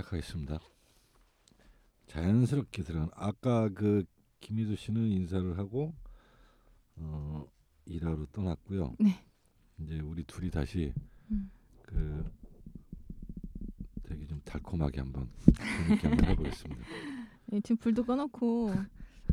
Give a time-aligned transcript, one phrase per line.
[0.00, 0.58] 시작하겠습니다.
[2.06, 4.04] 자연스럽게 들어간 아까 그
[4.40, 5.94] 김희수 씨는 인사를 하고
[6.96, 7.46] 어,
[7.86, 8.96] 일하러 떠났고요.
[8.98, 9.24] 네.
[9.78, 10.92] 이제 우리 둘이 다시
[11.30, 11.50] 음.
[11.82, 12.30] 그
[14.02, 15.28] 되게 좀 달콤하게 한번
[15.86, 16.82] 재밌게 한번 해보겠습니다.
[17.46, 18.74] 네, 지금 불도 꺼놓고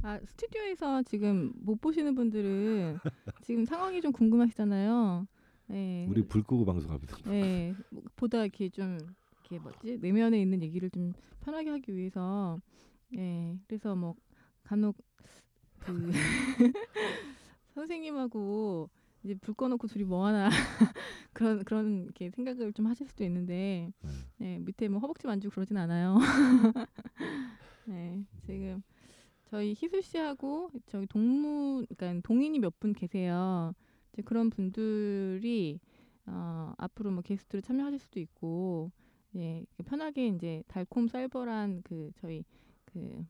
[0.04, 3.00] 아 스튜디오에서 지금 못 보시는 분들은
[3.42, 5.28] 지금 상황이 좀 궁금하시잖아요.
[5.68, 6.06] 네.
[6.10, 7.18] 우리 불 끄고 방송합니다.
[7.26, 8.98] 네, 뭐, 보다 이렇게 좀
[9.50, 12.60] 이렇게 뭐지 내면에 있는 얘기를 좀 편하게 하기 위해서
[13.16, 14.16] 예 그래서 뭐
[14.64, 14.98] 간혹
[15.80, 16.12] 그
[17.74, 18.90] 선생님하고
[19.24, 20.50] 이제 불 꺼놓고 둘이 뭐 하나
[21.34, 24.10] 그런 그런 이렇게 생각을 좀 하실 수도 있는데 네.
[24.38, 26.18] 네 밑에 뭐 허벅지 만지고 그러진 않아요.
[27.86, 28.84] 네 지금
[29.46, 33.74] 저희 희수 씨하고 저기 동무 그러니까 동인이 몇 분 계세요.
[34.12, 35.80] 이제 그런 분들이
[36.26, 38.92] 어, 앞으로 뭐 게스트로 참여하실 수도 있고
[39.38, 42.44] 예 편하게 이제 달콤 쌀벌한 그 저희
[42.86, 43.26] 그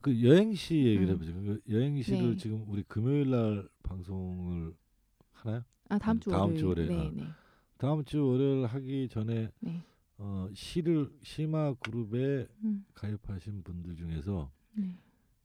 [0.00, 1.14] 그 여행시 얘기를 음.
[1.14, 1.32] 해보죠.
[1.34, 2.36] 그 여행시를 네.
[2.36, 4.74] 지금 우리 금요일 날 방송을
[5.32, 5.62] 하나요?
[5.88, 6.58] 아 다음 주 다음 월요일.
[6.58, 6.88] 주 월요일.
[6.88, 7.10] 네, 아.
[7.12, 7.24] 네,
[7.76, 9.82] 다음 주 월요일 하기 전에 네.
[10.16, 14.96] 어, 시를 시마 그룹에 음, 가입하신 분들 중에서 네.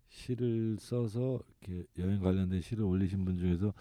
[0.07, 3.73] 시를 써서 이렇게 여행 관련된 시를 올리신 분 중에서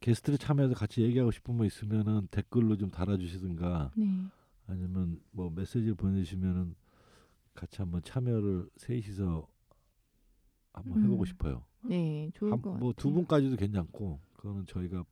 [0.00, 4.24] 게스트를 참여해서 같이 얘기하고 싶은 분 있으면은 댓글로 좀 달아주시든가 네.
[4.70, 6.74] 아니면 뭐 메시지를 보내주시면은
[7.54, 9.48] 같이 한번 참여를 셋이서
[10.72, 11.26] 한번 해보고 음.
[11.26, 11.64] 싶어요.
[11.82, 12.78] 네, 좋을 것 같아요.
[12.78, 15.04] 뭐두 분까지도 괜찮고 그거는 저희가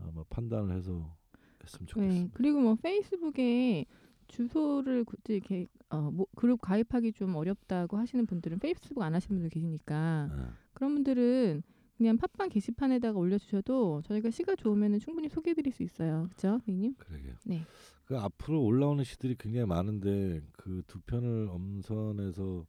[0.00, 1.16] 아마 판단을 해서
[1.62, 2.36] 했으면 네, 좋겠습니다.
[2.36, 3.86] 그리고 뭐 페이스북에
[4.26, 9.50] 주소를 굳이 이렇게 어, 뭐 그룹 가입하기 좀 어렵다고 하시는 분들은 페이스북 안 하시는 분들
[9.50, 10.42] 계시니까 네.
[10.72, 11.62] 그런 분들은
[11.96, 16.24] 그냥 팟빵 게시판에다가 올려주셔도 저희가 시가 좋으면 충분히 소개해드릴 수 있어요.
[16.28, 16.94] 그렇죠, 선생님?
[16.98, 17.34] 그러게요.
[17.44, 17.62] 네.
[18.04, 22.66] 그 앞으로 올라오는 시들이 굉장히 많은데 그 두 편을 엄선해서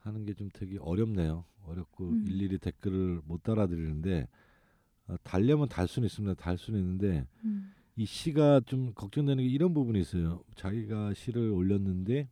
[0.00, 1.44] 하는 게 좀 되게 어렵네요.
[1.66, 2.24] 어렵고 음.
[2.28, 4.28] 일일이 댓글을 못 달아드리는데
[5.08, 6.34] 아, 달려면 달 수는 있습니다.
[6.34, 7.72] 달 수는 있는데 음.
[7.96, 10.44] 이 시가 좀 걱정되는 게 이런 부분이 있어요.
[10.54, 12.28] 자기가 시를 올렸는데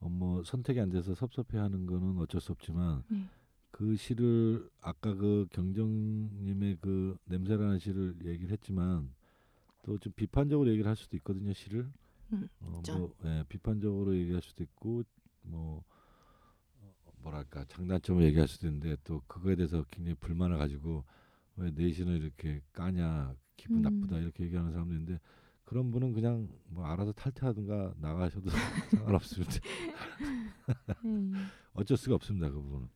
[0.00, 3.24] 어, 뭐 선택이 안 돼서 섭섭해하는 거는 어쩔 수 없지만 네.
[3.74, 9.12] 그 시를 아까 그 경정님의 그 냄새라는 시를 얘기를 했지만
[9.82, 11.90] 또 좀 비판적으로 얘기를 할 수도 있거든요 시를
[12.32, 12.80] 음, 어.
[12.86, 15.02] 뭐 예, 비판적으로 얘기할 수도 있고
[15.42, 15.82] 뭐
[16.82, 21.02] 어, 뭐랄까 장단점을 얘기할 수도 있는데 또 그거에 대해서 굉장히 불만을 가지고
[21.56, 23.82] 왜내 시는 이렇게 까냐 기분 음.
[23.82, 25.18] 나쁘다 이렇게 얘기하는 사람도 있는데
[25.64, 28.50] 그런 분은 그냥 뭐 알아서 탈퇴하든가 나가셔도
[28.94, 29.52] 상관없습니다.
[31.02, 31.32] 네.
[31.74, 32.48] 어쩔 수가 없습니다.
[32.48, 32.88] 그 부분은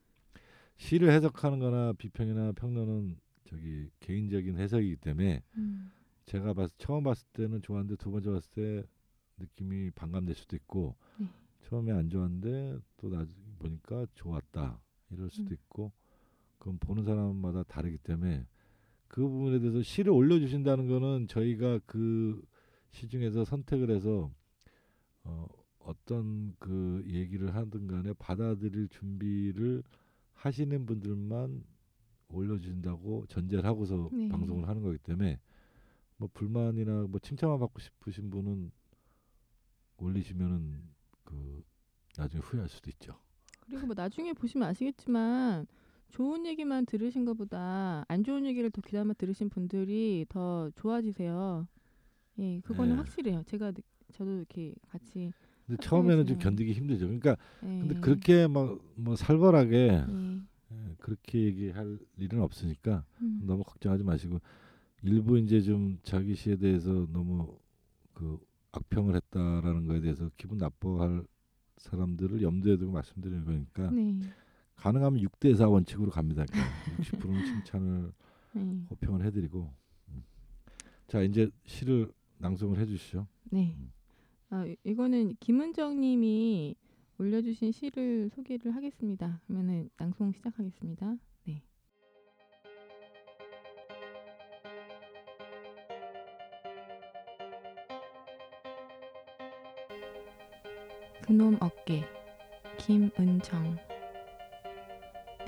[0.78, 5.90] 시를 해석하는-거나 비평이나 평론은 저기 개인적인 해석이기 때문에 음.
[6.24, 8.88] 제가 봤 처음 봤을 때는 좋았는데 두 번째 봤을 때
[9.38, 11.26] 느낌이 반감될 수도 있고 네.
[11.62, 14.80] 처음에 안 좋았는데 또 나중에 보니까 좋았다
[15.10, 15.54] 이럴 수도 음.
[15.54, 15.92] 있고
[16.58, 18.46] 그건 보는 사람마다 다르기 때문에
[19.06, 22.42] 그 부분에 대해서 시를 올려주신다는 거는 저희가 그
[22.90, 24.30] 시 중에서 선택을 해서
[25.24, 25.46] 어,
[25.78, 29.82] 어떤 그 얘기를 하든 간에 받아들일 준비를
[30.42, 31.64] 하시는 분들만
[32.28, 34.28] 올려주신다고 전제를 하고서 네.
[34.28, 35.40] 방송을 하는 거기 때문에
[36.16, 38.70] 뭐 불만이나 뭐 칭찬만 받고 싶으신 분은
[39.98, 40.82] 올리시면은
[41.24, 41.62] 그
[42.16, 43.18] 나중에 후회할 수도 있죠.
[43.60, 45.66] 그리고 뭐 나중에 보시면 아시겠지만
[46.10, 51.66] 좋은 얘기만 들으신 것보다 안 좋은 얘기를 더 귀담아 들으신 분들이 더 좋아지세요.
[52.38, 52.96] 예, 그거는 네.
[52.98, 53.42] 확실해요.
[53.44, 53.82] 제가 느-
[54.12, 55.32] 저도 이렇게 같이
[55.68, 56.38] 근데 처음에는 좀.
[56.38, 57.04] 견디기 힘들죠.
[57.06, 60.40] 그러니까 예, 근데 그렇게 막 뭐 살벌하게 예,
[60.72, 64.40] 예, 그렇게 얘기할 일은 없으니까 음, 너무 걱정하지 마시고
[65.02, 67.56] 일부 이제 좀 자기 시에 대해서 너무
[68.12, 68.38] 그
[68.72, 71.22] 악평을 했다라는 거에 대해서 기분 나빠할
[71.76, 74.18] 사람들을 염두에 두고 말씀드리는 거니까 네,
[74.74, 76.44] 가능하면 6대 4 원칙으로 갑니다.
[76.44, 76.72] 그러니까
[77.02, 78.12] 60%는 칭찬을
[78.56, 78.60] 예,
[78.90, 79.70] 호평을 해드리고
[80.08, 80.24] 음.
[81.06, 83.28] 자 이제 시를 낭송을 해주시죠.
[83.50, 83.76] 네.
[83.78, 83.92] 음.
[84.50, 86.74] 아, 이- 이거는 김은정 님이
[87.18, 89.40] 올려주신 시를 소개를 하겠습니다.
[89.46, 91.16] 그러면은 낭송 시작하겠습니다.
[91.44, 91.62] 네.
[101.22, 102.04] 그놈 어깨
[102.78, 103.76] 김은정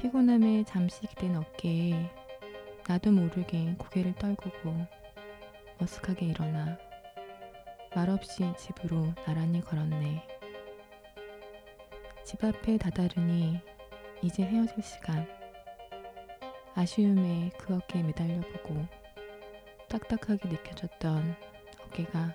[0.01, 2.11] 피곤함에 잠시 기댄 어깨에
[2.89, 4.75] 나도 모르게 고개를 떨구고
[5.79, 6.77] 머쓱하게 일어나
[7.95, 10.27] 말없이 집으로 나란히 걸었네.
[12.25, 13.61] 집 앞에 다다르니
[14.23, 15.27] 이제 헤어질 시간.
[16.77, 18.87] 아쉬움에 그 어깨에 매달려 보고
[19.89, 21.35] 딱딱하게 느껴졌던
[21.87, 22.35] 어깨가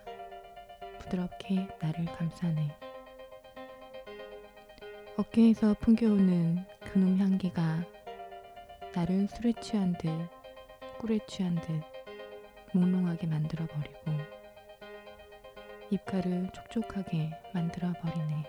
[0.99, 2.75] 부드럽게 나를 감싸네.
[5.17, 7.85] 어깨에서 풍겨오는 그놈 향기가
[8.93, 10.09] 나를 술에 취한 듯
[10.99, 11.81] 꿀에 취한 듯
[12.73, 14.24] 몽롱하게 만들어 버리고
[15.91, 18.43] 입가를 촉촉하게 만들어 버리네.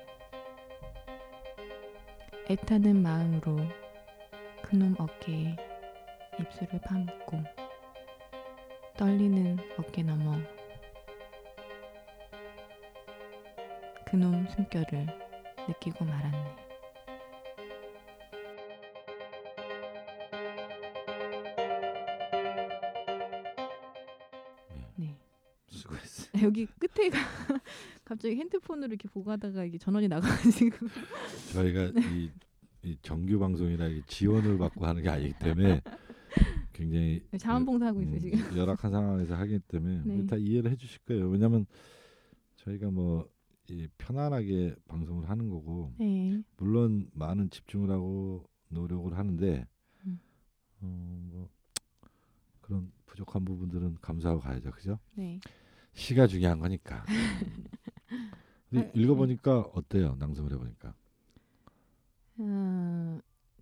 [2.49, 3.59] 애타는 마음으로
[4.63, 5.57] 그놈 어깨에
[6.41, 7.43] 입술을 파묻고
[8.97, 10.37] 떨리는 어깨 너머
[14.07, 15.07] 그놈 숨결을
[15.69, 16.57] 느끼고 말았네.
[16.57, 16.66] 네.
[26.47, 27.19] 여기 끝에 가
[28.05, 30.77] 갑자기 핸드폰으로 이렇게 보고 하다가 이게 전원이 나가가지고
[31.53, 32.31] 저희가 이,
[32.83, 35.83] 이 정규 방송이라 이 지원을 받고 하는 게 아니기 때문에
[36.73, 38.57] 굉장히 자원봉사하고 음, 있어요 지금.
[38.57, 40.27] 열악한 상황에서 하기 때문에 네.
[40.27, 41.29] 다 이해를 해주실 거예요.
[41.29, 41.67] 왜냐하면
[42.57, 43.37] 저희가 뭐
[43.69, 46.41] 이 편안하게 방송을 하는 거고 네.
[46.57, 49.67] 물론 많은 집중을 하고 노력을 하는데
[50.05, 50.21] 음.
[50.81, 51.49] 어, 뭐
[52.61, 54.99] 그런 부족한 부분들은 감수하고 가야죠, 그죠?
[55.15, 55.41] 네.
[55.97, 57.05] 시가 중요한 거니까.
[58.71, 60.15] 근데 아, 읽어보니까 어때요?
[60.19, 60.95] 낭송을 해보니까.
[62.39, 63.21] 아,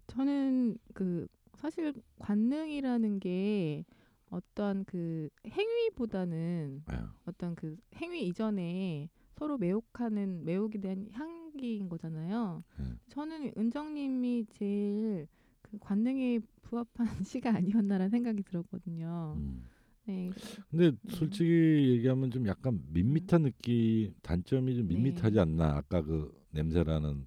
[0.08, 3.84] 저는 그 사실 관능이라는 게
[4.30, 6.98] 어떤 그 행위보다는 예.
[7.26, 12.64] 어떤 그 행위 이전에 서로 매혹하는 매혹에 대한 향기인 거잖아요.
[12.80, 12.84] 예.
[13.10, 15.28] 저는 은정님이 제일
[15.62, 19.34] 그 관능에 부합한 시가 아니었나라는 생각이 들었거든요.
[19.38, 19.68] 음.
[20.06, 20.30] 네,
[20.70, 24.94] 근데 솔직히 얘기하면 좀 약간 밋밋한 느낌 단점이 좀 네.
[24.94, 27.24] 밋밋하지 않나 아까 그 냄새라는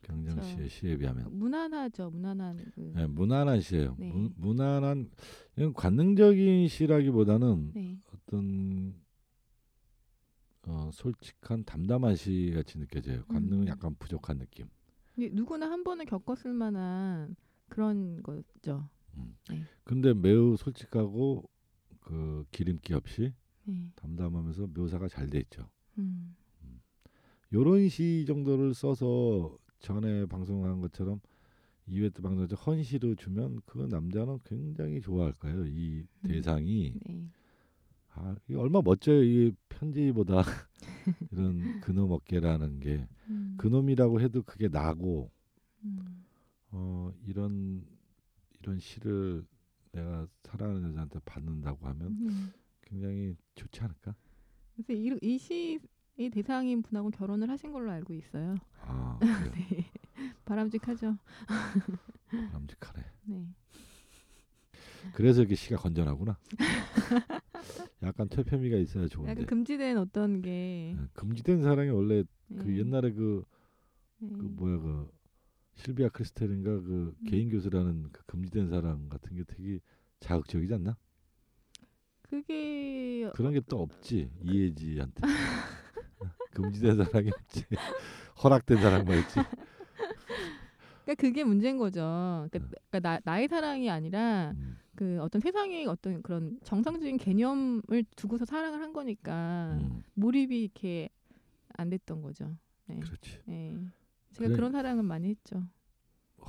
[0.00, 0.42] 그쵸.
[0.42, 2.92] 씨의 시에 비하면 무난하죠, 무난한 그.
[2.94, 3.96] 네, 무난한 시예요.
[3.98, 4.10] 네.
[4.12, 5.10] 무, 무난한
[5.56, 8.94] 이건 관능적인 시라기보다는 네, 어떤
[10.66, 13.24] 어, 솔직한 담담한 시 같이 느껴져요.
[13.26, 13.68] 관능은 음.
[13.68, 14.66] 약간 부족한 느낌.
[15.16, 17.36] 누구나 한 번은 겪었을 만한
[17.68, 18.88] 그런 거죠.
[19.84, 21.48] 근데 매우 솔직하고
[22.04, 23.32] 그 기름기 없이
[23.64, 25.68] 네, 담담하면서 묘사가 잘 돼 있죠.
[25.98, 26.36] 음,
[27.52, 31.20] 요런 시 정도를 써서 전에 방송한 것처럼
[31.86, 35.66] 때 방송에서 헌시로 주면 그 남자는 굉장히 좋아할 거예요.
[35.66, 36.28] 이 음.
[36.28, 37.28] 대상이 네,
[38.12, 39.22] 아 이게 얼마 멋져요.
[39.22, 40.42] 이 편지보다
[41.32, 45.30] 이런 그놈 어깨라는 게 음, 그놈이라고 해도 그게 나고
[45.84, 46.24] 음,
[46.70, 47.84] 어 이런
[48.60, 49.44] 이런 시를
[49.94, 52.52] 내가 사랑하는 여자한테 받는다고 하면 음.
[52.82, 54.14] 굉장히 좋지 않을까?
[54.74, 58.56] 그래서 이, 이 시의 대상인 분하고 결혼을 하신 걸로 알고 있어요.
[58.82, 59.18] 아.
[59.54, 59.90] 네,
[60.44, 61.16] 바람직하죠.
[62.28, 63.04] 바람직하네.
[63.26, 63.46] 네,
[65.12, 66.36] 그래서 이게 시가 건전하구나.
[68.02, 69.30] 약간 퇴폐미가 있어야 좋은데.
[69.30, 73.44] 약간 금지된 어떤 게 예, 금지된 사랑이 원래 그 네, 옛날에 그,
[74.18, 74.28] 네.
[74.36, 75.13] 그 뭐야 그
[75.76, 77.26] 실비아 크리스텔인가 그 음.
[77.26, 79.80] 개인 교수라는 그 금지된 사랑 같은 게 되게
[80.20, 80.96] 자극적이지 않나?
[82.22, 85.20] 그게 그런 게 또 없지 이혜지한테
[86.52, 87.64] 금지된 사랑이 없지
[88.42, 89.34] 허락된 사랑만 있지.
[91.04, 92.00] 그러니까 그게 문제인 거죠.
[92.50, 92.76] 그러니까, 네.
[92.90, 98.80] 그러니까 나, 나의 사랑이 아니라 음, 그 어떤 세상의 어떤 그런 정상적인 개념을 두고서 사랑을
[98.80, 101.08] 한 거니까 음, 몰입이 이렇게
[101.76, 102.56] 안 됐던 거죠.
[102.86, 103.00] 네.
[103.00, 103.40] 그렇지.
[103.48, 103.76] 예.
[104.34, 104.56] 제가 그래.
[104.56, 105.66] 그런 사랑은 많이 했죠.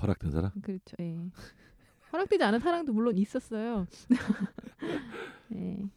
[0.01, 0.51] 허락된 사랑?
[0.61, 0.95] 그렇죠.
[0.99, 1.17] 예.
[2.11, 3.87] 허락되지 않은 사랑도 물론 있었어요.
[5.53, 5.77] 예.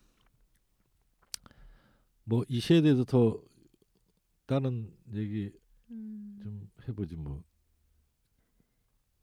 [2.25, 3.43] 뭐이 시에 대해서 더
[4.47, 5.53] 다른 얘기
[5.91, 7.43] 음, 좀 해보지 뭐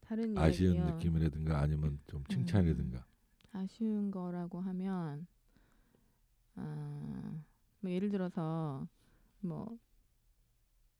[0.00, 0.94] 다른 아쉬운 이야기요.
[0.96, 3.04] 느낌이라든가 아니면 좀 칭찬이라든가.
[3.52, 5.26] 아쉬운 거라고 하면
[6.56, 7.42] 아,
[7.80, 8.86] 뭐 예를 들어서
[9.40, 9.78] 뭐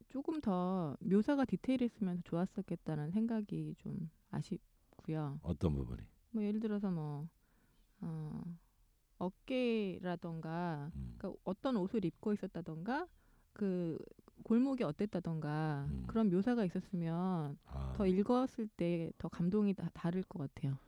[0.08, 5.38] 조금 더 묘사가 디테일했으면 좋았었겠다는 생각이 좀 아쉽고요.
[5.42, 6.02] 어떤 부분이?
[6.30, 7.28] 뭐 예를 들어서 뭐
[8.00, 8.42] 어,
[9.18, 11.14] 어깨라던가 음.
[11.18, 13.06] 그러니까 어떤 옷을 입고 있었다던가
[13.52, 13.98] 그
[14.44, 16.04] 골목이 어땠다던가 음.
[16.06, 20.78] 그런 묘사가 있었으면 아, 더 읽었을 때 더 감동이 다, 다를 것 같아요.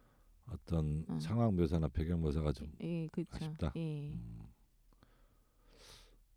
[0.51, 1.19] 어떤 어.
[1.21, 3.31] 상황 묘사나 배경 묘사가 좀 예, 그렇죠.
[3.37, 3.73] 아쉽다.
[3.77, 4.11] 예.
[4.13, 4.48] 음.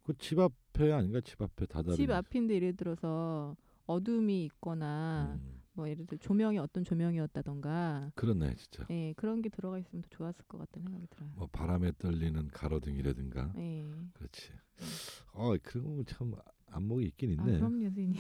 [0.03, 1.21] 그 집 앞에 아닌가?
[1.21, 3.55] 집 앞에 다다른 집 앞인데 예를 들어서
[3.85, 8.85] 어둠이 있거나 음, 뭐 예를 들어 조명이 어떤 조명이었다던가 그렇네 진짜.
[8.89, 11.29] 예, 그런 게 들어가 있으면 더 좋았을 것 같다는 생각이 들어요.
[11.35, 13.53] 뭐 바람에 떨리는 가로등이라든가.
[13.57, 13.89] 예.
[14.13, 14.51] 그렇지.
[15.33, 16.33] 어 그런 거참
[16.67, 17.57] 안목이 있긴 아, 있네.
[17.59, 18.15] 그럼요, 선생님.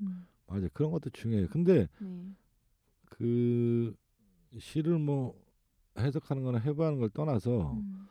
[0.00, 2.32] 음, 맞아 그런 것도 중요해요 근데 네.
[3.06, 3.94] 그
[4.58, 5.40] 시를 뭐
[5.98, 8.08] 해석하는 거나 해부하는 걸 떠나서 음,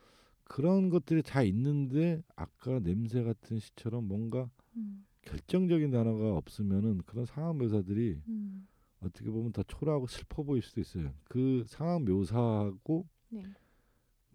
[0.52, 7.58] 그런 것들이 다 있는데 아까 냄새 같은 시처럼 뭔가 음, 결정적인 단어가 없으면은 그런 상황
[7.58, 8.68] 묘사들이 음.
[9.00, 11.14] 어떻게 보면 더 초라하고 슬퍼 보일 수도 있어요.
[11.24, 13.46] 그 상황 묘사하고 네.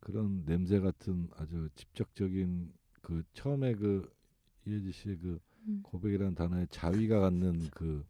[0.01, 4.11] 그런 냄새 같은 아주 직접적인 그 처음에 그
[4.65, 5.81] 이혜지 씨의 그 음.
[5.83, 8.07] 고백이라는 단어의 자위가 갖는 그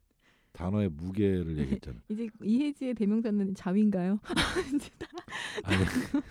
[0.52, 2.02] 단어의 무게를 얘기했잖아요.
[2.08, 4.20] 이제 이혜지의 대명사는 자위인가요?
[5.64, 6.22] 아니 그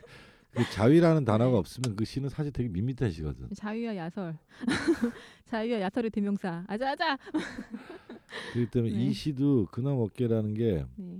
[0.63, 1.57] 자위라는 단어가 네.
[1.57, 3.49] 없으면 그 시는 사실 되게 밋밋한 시거든.
[3.55, 4.37] 자위와 야설.
[5.45, 6.63] 자위와 야설의 대명사.
[6.67, 7.17] 아자아자.
[8.53, 9.05] 그렇기 때문에 네.
[9.05, 11.19] 이 시도 근엄 어깨라는 게 네.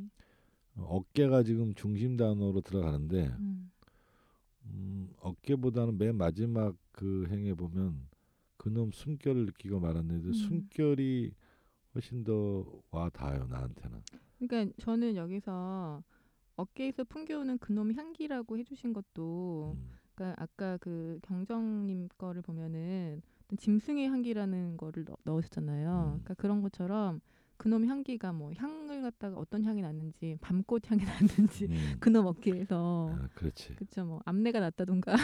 [0.78, 3.72] 어깨가 지금 중심 단어로 들어가는데 음.
[4.66, 8.08] 음, 어깨보다는 맨 마지막 그 행에 보면
[8.58, 10.34] 그놈 숨결을 느끼고 말았는데 음.
[10.34, 11.34] 숨결이
[11.94, 14.02] 훨씬 더 와 닿아요 나한테는.
[14.40, 16.04] 그러니까 저는 여기서
[16.56, 24.08] 어깨에서 풍겨오는 그놈 향기라고 해주신 것도 음, 그러니까 아까 그 경정님 거를 보면은 어떤 짐승의
[24.08, 25.90] 향기라는 거를 넣, 넣으셨잖아요.
[25.90, 26.10] 음.
[26.24, 27.22] 그러니까 그런 것처럼
[27.58, 31.96] 그놈 향기가 뭐 향을 갖다가 어떤 향이 났는지 밤꽃 향이 났는지 음.
[32.00, 33.76] 그놈 어깨에서 아, 그렇지.
[33.76, 35.16] 그쵸 뭐 암내가 났다던가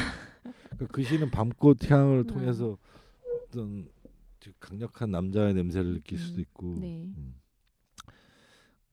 [0.44, 2.28] 그러니까 그 시는 밤꽃 향을 음.
[2.28, 2.78] 통해서
[3.48, 3.90] 어떤
[4.40, 6.76] 즉 강력한 남자의 냄새를 느낄 수도 음, 있고.
[6.80, 7.14] 네.
[7.18, 7.41] 음.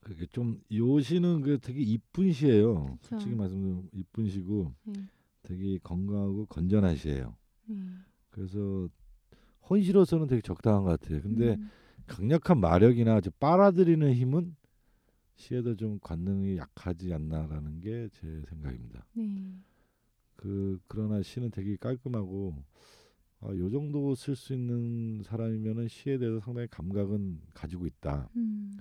[0.01, 2.97] 그게 좀 요 시는 그 되게 이쁜 시예요.
[3.03, 3.09] 그쵸.
[3.11, 5.09] 솔직히 말씀드리면 이쁜 시고 네.
[5.43, 7.37] 되게 건강하고 건전한 시예요.
[7.67, 7.77] 네.
[8.31, 8.89] 그래서
[9.69, 11.21] 혼시로서는 되게 적당한 것 같아요.
[11.21, 11.71] 근데 음,
[12.07, 14.57] 강력한 마력이나 아주 빨아들이는 힘은
[15.35, 19.07] 시에도 좀 관능이 약하지 않나라는 게 제 생각입니다.
[19.15, 19.55] 네.
[20.37, 22.55] 그 그러나 시는 되게 깔끔하고
[23.41, 28.29] 아, 요 정도 쓸 수 있는 사람이면은 시에 대해서 상당히 감각은 가지고 있다.
[28.37, 28.73] 음,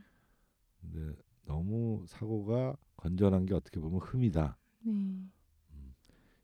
[0.82, 1.16] 근데
[1.46, 4.58] 너무 사고가 건전한 게 어떻게 보면 흠이다.
[4.82, 5.28] 네.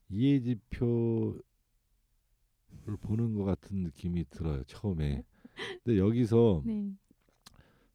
[0.09, 1.41] 이해지표를
[3.01, 5.23] 보는 것 같은 느낌이 들어요 처음에.
[5.83, 6.93] 근데 여기서 네.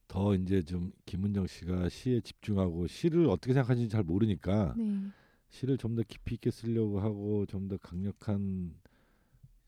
[0.06, 5.10] 더 이제 좀 김은정 씨가 시에 집중하고 시를 어떻게 생각하는지 잘 모르니까 네.
[5.50, 8.74] 시를 좀 더 깊이 있게 쓰려고 하고 좀 더 강력한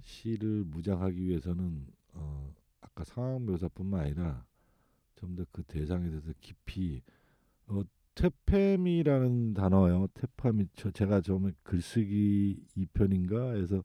[0.03, 4.47] 시를 무장하기 위해서는 어 아까 상황 묘사뿐만 아니라
[5.21, 7.03] 좀 더 그 대상에 대해서 깊이
[7.67, 7.83] 어
[8.15, 10.09] 퇴폐미라는 단어요.
[10.75, 13.85] 저 제가 처음에 글쓰기 2편인가에서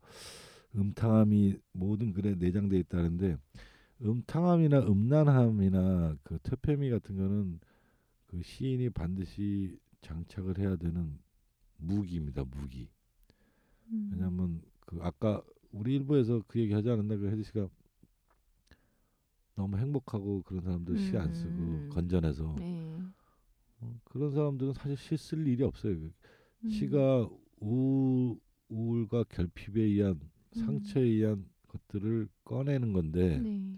[0.75, 3.37] 음탕함이 모든 글에 내장돼 있다는데
[4.01, 7.59] 음탕함이나 음란함이나 그 퇴폐미 같은 거는
[8.27, 11.17] 그 시인이 반드시 장착을 해야 되는
[11.77, 12.43] 무기입니다.
[12.45, 12.89] 무기.
[13.91, 17.69] 음, 왜냐하면 그 아까 우리 일부에서 그 얘기 하지 않았나 그 혜지 씨가
[19.55, 21.89] 너무 행복하고 그런 사람들 시 안 쓰고 음.
[21.89, 22.97] 건전해서 네.
[23.81, 25.97] 어, 그런 사람들은 사실 시 쓸 일이 없어요.
[25.99, 26.11] 그
[26.63, 27.29] 음, 시가
[27.61, 28.37] 우,
[28.69, 30.19] 우울과 결핍에 의한
[30.55, 30.59] 음.
[30.65, 33.77] 상처에 의한 것들을 꺼내는 건데 네.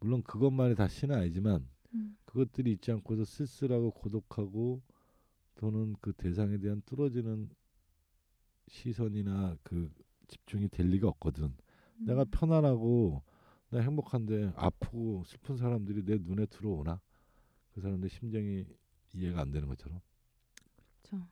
[0.00, 4.82] 물론 그것만이 다 시는 아니지만 음, 그것들이 있지 않고서 쓸쓸하고 고독하고
[5.56, 7.50] 또는 그 대상에 대한 뚫어지는
[8.68, 9.90] 시선이나 그
[10.28, 11.54] 집중이 될 리가 없거든.
[12.04, 13.22] 내가 음, 편안하고
[13.74, 17.00] 나 행복한데 아프고 슬픈 사람들이 내 눈에 들어오나?
[17.72, 18.64] 그 사람들 심정이
[19.12, 20.00] 이해가 안 되는 것처럼
[21.02, 21.26] 그쵸.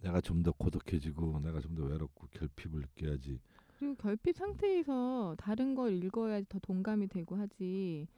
[0.00, 3.40] 내가 좀 더 고독해지고 내가 좀 더 외롭고 결핍을 느껴야지.
[3.78, 8.08] 그리고 결핍 상태에서 다른 걸 읽어야지 더 동감이 되고 하지.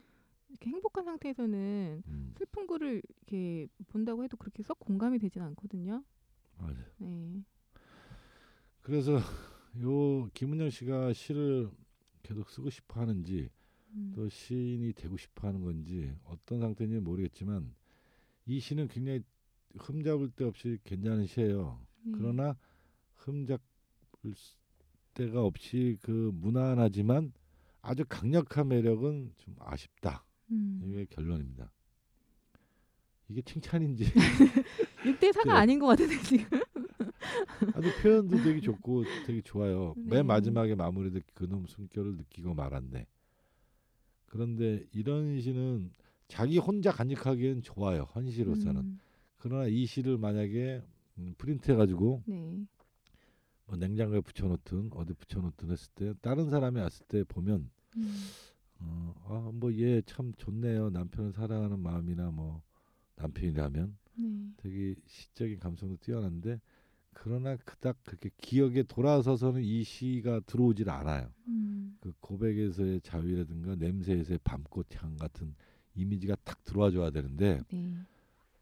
[0.49, 6.03] 이렇게 행복한 상태에서는 음, 슬픈 글을 이렇게 본다고 해도 그렇게 썩 공감이 되진 않거든요.
[6.59, 6.81] 맞아.
[6.97, 7.45] 네.
[8.81, 9.19] 그래서
[9.83, 11.71] 요 김은영 씨가 시를
[12.23, 13.49] 계속 쓰고 싶어 하는지
[13.93, 17.75] 음, 또 시인이 되고 싶어 하는 건지 어떤 상태인지 는 모르겠지만
[18.47, 19.23] 이 시는 굉장히
[19.79, 21.81] 흠잡을 데 없이 괜찮은 시예요.
[22.03, 22.13] 네.
[22.17, 22.57] 그러나
[23.17, 23.59] 흠잡을
[24.35, 24.57] 수-
[25.15, 27.33] 데가 없이 그 무난하지만
[27.83, 30.25] 아주 강력한 매력은 좀 아쉽다.
[30.51, 30.81] 음.
[30.85, 31.71] 이게 결론입니다.
[33.29, 34.05] 이게 칭찬인지
[35.07, 35.59] 육대 사가 네.
[35.61, 36.61] 아닌 것 같은데 지금.
[37.75, 39.95] 아주 표현도 되게 좋고 되게 좋아요.
[39.99, 40.17] 네.
[40.17, 43.07] 맨 마지막에 마무리도 그놈 숨결을 느끼고 말았네.
[44.27, 45.93] 그런데 이런 시는
[46.29, 48.03] 자기 혼자 간직하기엔 좋아요.
[48.15, 48.81] 헌시로서는.
[48.81, 48.99] 음,
[49.39, 50.83] 그러나 이 시를 만약에
[51.19, 52.65] 음, 프린트해가지고 네.
[53.67, 58.15] 뭐 냉장고에 붙여놓든 어디 붙여놓든 했을 때 다른 사람이 왔을 때 보면 음,
[58.79, 60.91] 어, 아, 뭐얘 참 좋네요.
[60.91, 62.63] 남편을 사랑하는 마음이나 뭐
[63.17, 64.53] 남편이라면 네.
[64.57, 66.61] 되게 시적인 감성도 뛰어난데
[67.13, 71.31] 그러나 그닥 그렇게 기억에 돌아서서는 이 시가 들어오질 않아요.
[71.49, 75.55] 음, 그 고백에서의 자위라든가 냄새에서의 밤꽃 향 같은
[75.95, 77.97] 이미지가 탁 들어와 줘야 되는데 네.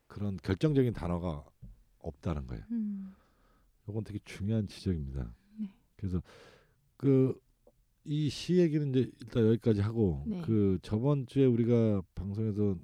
[0.07, 1.45] 그런 결정적인 단어가
[1.99, 2.64] 없다는 거예요.
[2.71, 3.14] 음,
[3.88, 5.33] 이건 되게 중요한 지적입니다.
[5.59, 5.71] 네.
[5.97, 6.23] 그래서
[6.97, 7.38] 그
[8.11, 10.40] 이 시 얘기는 이제 일단 여기까지 하고 네.
[10.40, 12.75] 그 저번 주에 우리가 방송에서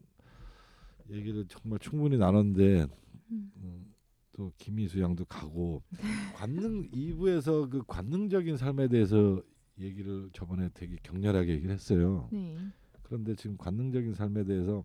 [1.08, 2.86] 얘기를 정말 충분히 나눴는데
[3.30, 3.52] 음.
[3.56, 3.93] 음,
[4.34, 5.82] 또 김희수 양도 가고
[6.36, 9.40] 관능 2부에서 그 관능적인 삶에 대해서
[9.78, 12.28] 얘기를 저번에 되게 격렬하게 얘기를 했어요.
[12.32, 12.56] 네.
[13.02, 14.84] 그런데 지금 관능적인 삶에 대해서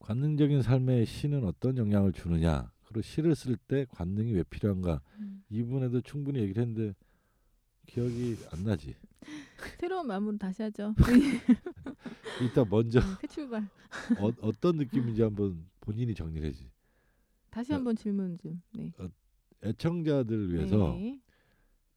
[0.00, 5.42] 관능적인 삶에 시는 어떤 영향을 주느냐 그리고 시를 쓸 때 관능이 왜 필요한가 음.
[5.50, 6.94] 이 부분에도 충분히 얘기를 했는데
[7.86, 8.94] 기억이 안 나지.
[9.80, 10.94] 새로운 마음으로 다시 하죠.
[12.40, 13.62] 일단 먼저 새 출발.
[14.18, 16.70] 어, 어떤 느낌인지 한번 본인이 정리를 해지.
[17.58, 18.62] 다시 한번 질문 좀.
[18.70, 18.92] 네.
[19.64, 21.20] 애청자들 위해서 네.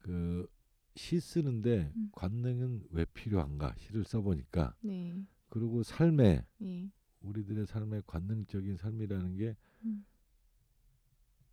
[0.00, 2.08] 그시 쓰는데 음.
[2.10, 5.24] 관능은 왜 필요한가 시를 써보니까 네.
[5.50, 6.90] 그리고 삶에 네.
[7.20, 10.04] 우리들의 삶에 관능적인 삶이라는 게 음.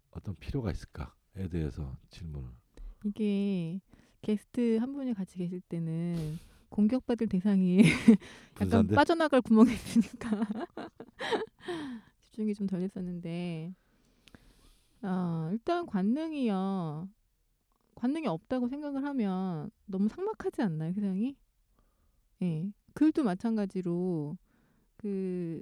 [0.09, 2.49] 어떤 필요가 있을까에 대해서 질문을
[3.05, 3.79] 이게
[4.23, 6.39] 게스트 한 분이 같이 계실 때는
[6.69, 7.83] 공격받을 대상이
[8.59, 10.31] 약간 빠져나갈 구멍이 있으니까
[12.23, 13.75] 집중이 좀 덜 됐었는데
[15.01, 17.09] 아 일단 관능이요
[17.95, 21.35] 관능이 없다고 생각을 하면 너무 삭막하지 않나요 세상이?
[22.41, 24.37] 예 글도 마찬가지로
[24.97, 25.61] 그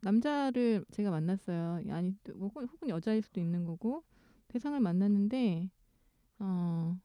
[0.00, 4.04] 남자를 제가 만났어요 아니 또뭐 혹은, 혹은 여자일 수도 있는 거고
[4.48, 5.70] 대상을 만났는데
[6.38, 6.98] 어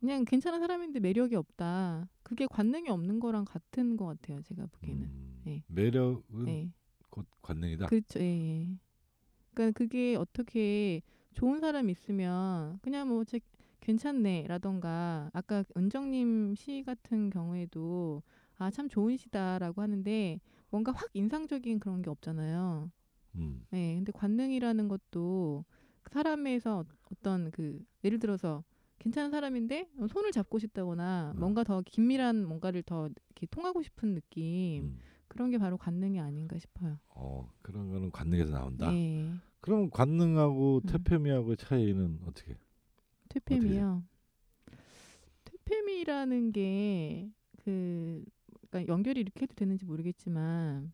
[0.00, 5.42] 그냥 괜찮은 사람인데 매력이 없다 그게 관능이 없는 거랑 같은 것 같아요 제가 보기에는 음,
[5.44, 5.62] 네.
[5.66, 6.70] 매력은 예.
[7.10, 7.86] 곧 관능이다.
[7.86, 8.20] 그렇죠.
[8.20, 8.24] 예.
[8.24, 8.78] 예.
[9.54, 13.40] 그러니까 그게 어떻게 좋은 사람 있으면 그냥 뭐 제,
[13.80, 18.22] 괜찮네 라던가 아까 은정님 시 같은 경우에도
[18.58, 22.90] 아 참 좋은 시다라고 하는데 뭔가 확 인상적인 그런 게 없잖아요.
[23.36, 25.64] 음, 네, 근데 관능이라는 것도
[26.02, 28.62] 그 사람에서 어떤 그 예를 들어서
[28.98, 31.40] 괜찮은 사람인데 손을 잡고 싶다거나 음.
[31.40, 34.98] 뭔가 더 긴밀한 뭔가를 더 이렇게 통하고 싶은 느낌 음.
[35.32, 36.98] 그런 게 바로 관능이 아닌가 싶어요.
[37.08, 38.90] 어 그런 거는 관능에서 나온다.
[38.90, 39.32] 네.
[39.62, 40.86] 그럼 관능하고 음.
[40.86, 42.58] 퇴폐미하고의 차이는 어떻게?
[43.30, 44.04] 퇴폐미요.
[45.44, 48.24] 퇴폐미라는 게그
[48.70, 50.92] 그러니까 연결이 이렇게 해도 되는지 모르겠지만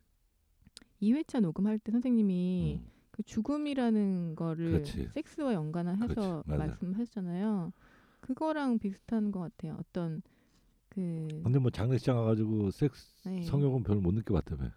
[1.02, 5.08] 2회차 녹음할 때 선생님이 음, 그 죽음이라는 거를 그렇지.
[5.14, 6.64] 섹스와 연관을 해서 그렇지, 맞아.
[6.64, 7.72] 말씀하셨잖아요.
[8.20, 9.76] 그거랑 비슷한 것 같아요.
[9.80, 10.22] 어떤
[10.98, 13.40] 그 근데 뭐 장례식장 가가지고 섹스 네.
[13.42, 14.72] 성욕은 별로 못 느껴봤다며.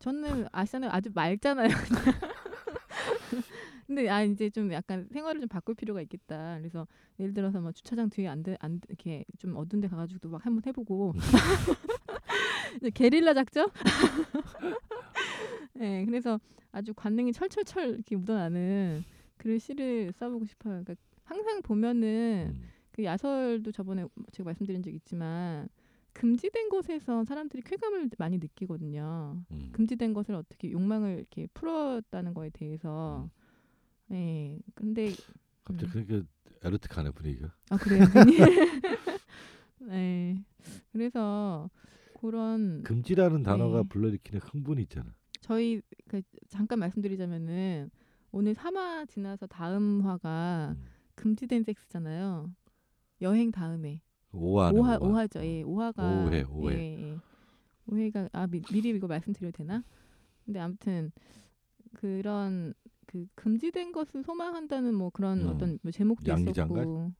[0.00, 0.90] 저는 아시잖아요.
[0.92, 1.68] 아주 맑잖아요.
[3.86, 6.58] 근데 아 이제 좀 약간 생활을 좀 바꿀 필요가 있겠다.
[6.58, 6.88] 그래서
[7.20, 11.14] 예를 들어서 뭐 주차장 뒤에 안돼 안 이렇게 좀 어두운 데 가가지고도 막 한번 해보고
[12.94, 13.68] 게릴라 작전.
[15.74, 16.40] 네, 그래서
[16.72, 19.04] 아주 관능이 철철철 이렇게 묻어나는
[19.36, 20.82] 그런 시를 써보고 싶어요.
[20.82, 22.68] 그러니까 항상 보면은 음,
[23.00, 25.68] 그 야설도 저번에 제가 말씀드린 적 있지만
[26.12, 29.42] 금지된 곳에서 사람들이 쾌감을 많이 느끼거든요.
[29.50, 29.68] 음.
[29.72, 33.30] 금지된 것을 어떻게 욕망을 이렇게 풀었다는 거에 대해서 음.
[34.08, 35.12] 네 근데
[35.64, 36.04] 갑자기 음.
[36.06, 36.26] 그렇게
[36.62, 37.54] 에로틱하네 분위기가.
[37.70, 38.00] 아 그래요?
[39.88, 40.44] 네
[40.92, 41.70] 그래서
[42.20, 43.88] 그런 금지라는 단어가 네.
[43.88, 45.14] 불러일으키는 흥분이 있잖아.
[45.40, 47.90] 저희 그 잠깐 말씀드리자면은
[48.30, 50.84] 오늘 3화 지나서 다음 화가 음.
[51.14, 52.50] 금지된 섹스잖아요
[53.22, 54.00] 여행 다음에
[54.32, 54.98] 오화 오화.
[54.98, 56.76] 오화죠 예 오화가 오해, 오해.
[56.76, 57.18] 예, 예.
[57.86, 59.82] 오해가 아 미, 미리 이거 말씀드려도 되나?
[60.44, 61.10] 근데 아무튼
[61.94, 62.72] 그런
[63.06, 65.48] 그 금지된 것을 소망한다는 뭐 그런 음.
[65.48, 66.80] 어떤 뭐 제목도 양기장가?
[66.82, 67.12] 있었고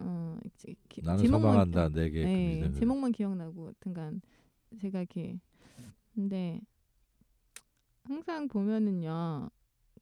[0.00, 2.24] 어 지- 기- 나는 제목만- 소망한다 내게
[2.66, 2.72] 거.
[2.72, 4.20] 제목만 기억나고 하여튼간
[4.80, 5.38] 제가 이렇게
[6.14, 6.60] 근데
[8.02, 9.48] 항상 보면은요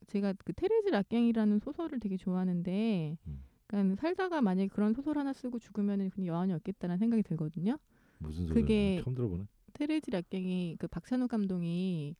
[0.07, 3.43] 제가 그 테레즈 락갱이라는 소설을 되게 좋아하는데 음.
[3.67, 7.79] 그러니까 살다가 만약에 그런 소설 하나 쓰고 죽으면은 그냥 여한이 없겠다는 생각이 들거든요.
[8.19, 8.55] 무슨 소리야?
[8.63, 9.47] 그게- 처음 들어보네.
[9.73, 12.15] 테레즈 락갱이 그 박찬욱 감독이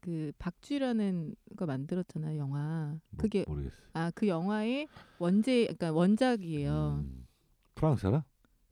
[0.00, 2.98] 그 박쥐라는 거 만들었잖아요 영화.
[3.10, 3.76] 뭐, 그게 모르겠어.
[3.92, 4.88] 아그 영화의
[5.18, 7.04] 원제 그러니까 원작이에요.
[7.04, 7.26] 음.
[7.74, 8.22] 프랑스 사람?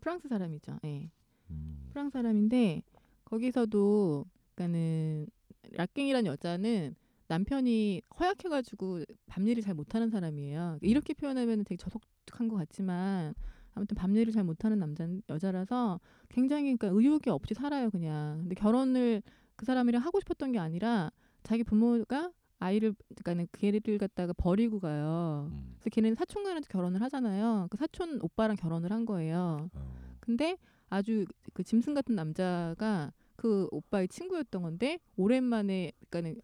[0.01, 0.79] 프랑스 사람이죠.
[0.85, 1.11] 예.
[1.51, 1.89] 음.
[1.91, 2.83] 프랑스 사람인데
[3.27, 5.27] 거기서도 그러니까는
[5.73, 6.95] 락갱이라는 여자는
[7.29, 10.79] 남편이 허약해가지고 밤일을 잘 못하는 사람이에요.
[10.81, 13.35] 이렇게 표현하면 되게 저속한 것 같지만
[13.75, 18.39] 아무튼 밤일을 잘 못하는 남자 여자라서 굉장히 그러니까 의욕이 없이 살아요 그냥.
[18.41, 19.23] 근데 결혼을
[19.57, 21.11] 그 사람이랑 하고 싶었던 게 아니라
[21.43, 25.49] 자기 부모가 아이를 그러니까 걔를 갖다가 버리고 가요.
[25.53, 25.77] 음.
[25.79, 27.69] 그래서 걔는 사촌간에서 결혼을 하잖아요.
[27.71, 29.71] 그 사촌 오빠랑 결혼을 한 거예요.
[29.73, 29.95] 어.
[30.21, 30.57] 근데
[30.89, 36.41] 아주 그 짐승 같은 남자가 그 오빠의 친구였던 건데 오랜만에 그러니까는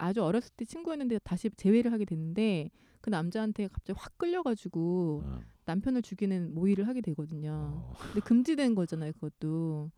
[0.00, 5.40] 아주 어렸을 때 친구였는데 다시 재회를 하게 됐는데 그 남자한테 갑자기 확 끌려가지고 어.
[5.66, 7.50] 남편을 죽이는 모의를 하게 되거든요.
[7.52, 9.90] 어, 근데 금지된 거잖아요, 그것도.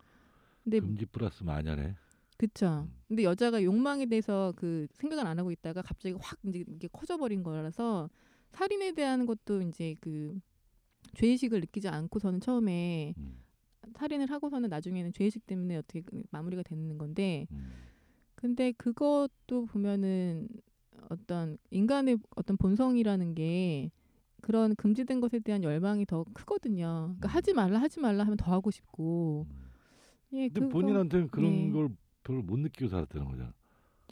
[0.63, 1.95] 근데 금지 플러스 마녀네.
[2.37, 2.87] 그쵸.
[2.87, 2.93] 음.
[3.07, 8.09] 근데 여자가 욕망에 대해서 그 생각을 안 하고 있다가 갑자기 확 이제 이게 커져버린 거라서
[8.51, 10.39] 살인에 대한 것도 이제 그
[11.15, 13.43] 죄의식을 느끼지 않고서는 처음에 음,
[13.95, 17.73] 살인을 하고서는 나중에는 죄의식 때문에 어떻게 그 마무리가 되는 건데 음,
[18.43, 20.49] 근데 그것도 보면은
[21.09, 23.89] 어떤 인간의 어떤 본성이라는 게
[24.41, 27.15] 그런 금지된 것에 대한 열망이 더 크거든요.
[27.19, 27.31] 그러니까 음.
[27.31, 29.69] 하지 말라 하지 말라 하면 더 하고 싶고 음.
[30.33, 31.71] 예, 근데 그거 본인한테는 그런 네.
[31.71, 31.87] 걸
[32.21, 33.53] 별로 못 느끼고 살았다는 거잖아.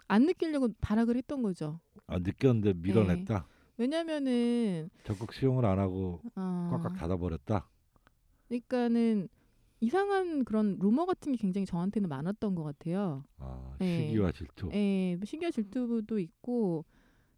[0.07, 1.81] 안 느끼려고 발악을 했던 거죠.
[2.07, 3.45] 아 느꼈는데 밀어냈다.
[3.75, 7.67] 왜냐면은 적극 수용을 안 하고 어, 꽉꽉 닫아버렸다.
[8.47, 9.27] 그러니까는
[9.81, 13.23] 이상한 그런 루머 같은 게 굉장히 저한테는 많았던 것 같아요.
[13.39, 14.07] 아, 네.
[14.07, 14.69] 시기와 질투.
[14.73, 16.85] 예, 뭐 신기한 질투도 있고,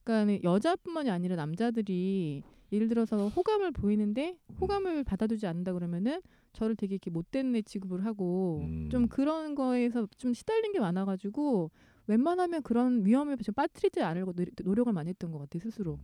[0.03, 7.09] 그러니까 여자뿐만이 아니라 남자들이 예를 들어서 호감을 보이는데 호감을 받아주지 않는다 그러면은 저를 되게 이렇게
[7.11, 8.89] 못된 애 취급을 하고 음.
[8.89, 11.71] 좀 그런 거에서 좀 시달린 게 많아가지고
[12.07, 15.99] 웬만하면 그런 위험에 좀 빠뜨리지 않으려고 노- 노력을 많이 했던 것 같아요 스스로.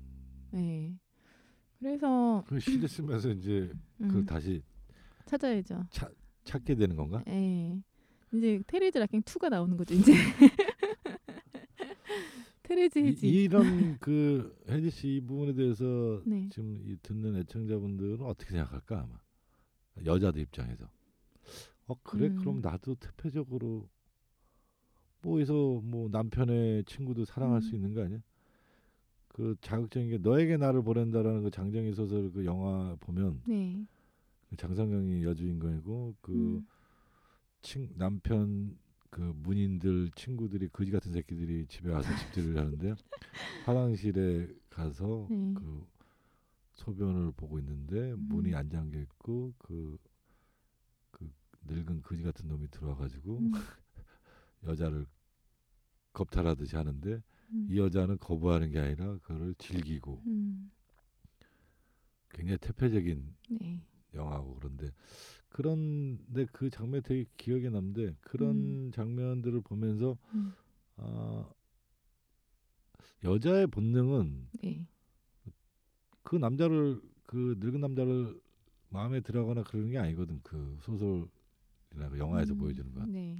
[0.53, 0.59] 음.
[0.59, 0.93] 예.
[1.79, 3.71] 그래서 그 시대 쓰면서 이제
[4.01, 4.61] 음, 그 다시
[5.25, 5.85] 찾아야죠.
[6.49, 7.23] 찾게 되는 건가?
[7.27, 7.79] 예.
[8.33, 10.13] 이제 테레즈 라캥 2가 나오는 거죠 이제.
[12.63, 13.27] 테레즈 해지.
[13.27, 13.61] 이, 이런
[13.99, 16.47] 그 혜지 씨 이 부분에 대해서 네.
[16.51, 19.19] 지금 이 듣는 애청자분들은 어떻게 생각할까 아마
[20.05, 20.89] 여자들 입장에서
[21.87, 22.37] 어 그래 음.
[22.37, 23.89] 그럼 나도 대표적으로
[25.21, 27.75] 뭐에서 뭐 남편의 친구도 사랑할 수 음.
[27.75, 28.19] 있는 거 아니야?
[29.27, 33.83] 그 자극적인 게 너에게 나를 보낸다라는 그 장정희 소설 그 영화 보면 네.
[34.49, 36.67] 그 장성경이 여주인공이고 그 음.
[37.61, 38.77] 친, 남편
[39.09, 42.93] 그 문인들 친구들이 거지 같은 새끼들이 집에 와서 집들이를 하는데
[43.65, 45.53] 화장실에 가서 네.
[45.55, 45.87] 그
[46.73, 48.55] 소변을 보고 있는데 문이 음.
[48.55, 49.97] 안 잠겨 있고 그,
[51.11, 51.29] 그
[51.67, 53.51] 늙은 거지 같은 놈이 들어와 가지고 음.
[54.63, 55.05] 여자를
[56.13, 57.67] 겁탈하듯이 하는데 음.
[57.69, 60.71] 이 여자는 거부하는 게 아니라 그거를 즐기고 음.
[62.29, 63.81] 굉장히 태폐적인 네.
[64.13, 64.91] 영화고 그런데
[65.49, 70.53] 그런데 그 장면 되게 기억에 남는데 그런 장면들을 보면서 음.
[70.97, 71.49] 아
[73.23, 74.87] 여자의 본능은 네.
[76.23, 78.39] 그 남자를 그 늙은 남자를
[78.89, 82.59] 마음에 들어가거나 그러는 게 아니거든 그 소설이나 그 영화에서 음.
[82.59, 83.37] 보여주는 건 네.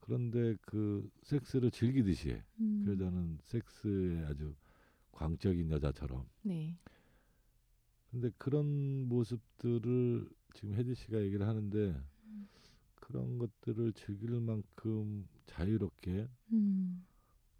[0.00, 2.82] 그런데 그 섹스를 즐기듯이 해 음.
[2.84, 4.54] 그 여자는 섹스에 아주
[5.12, 6.78] 광적인 여자처럼 네.
[8.14, 12.48] 근데 그런 모습들을 지금 혜지 씨가 얘기를 하는데 음.
[12.94, 17.04] 그런 것들을 즐길 만큼 자유롭게 음.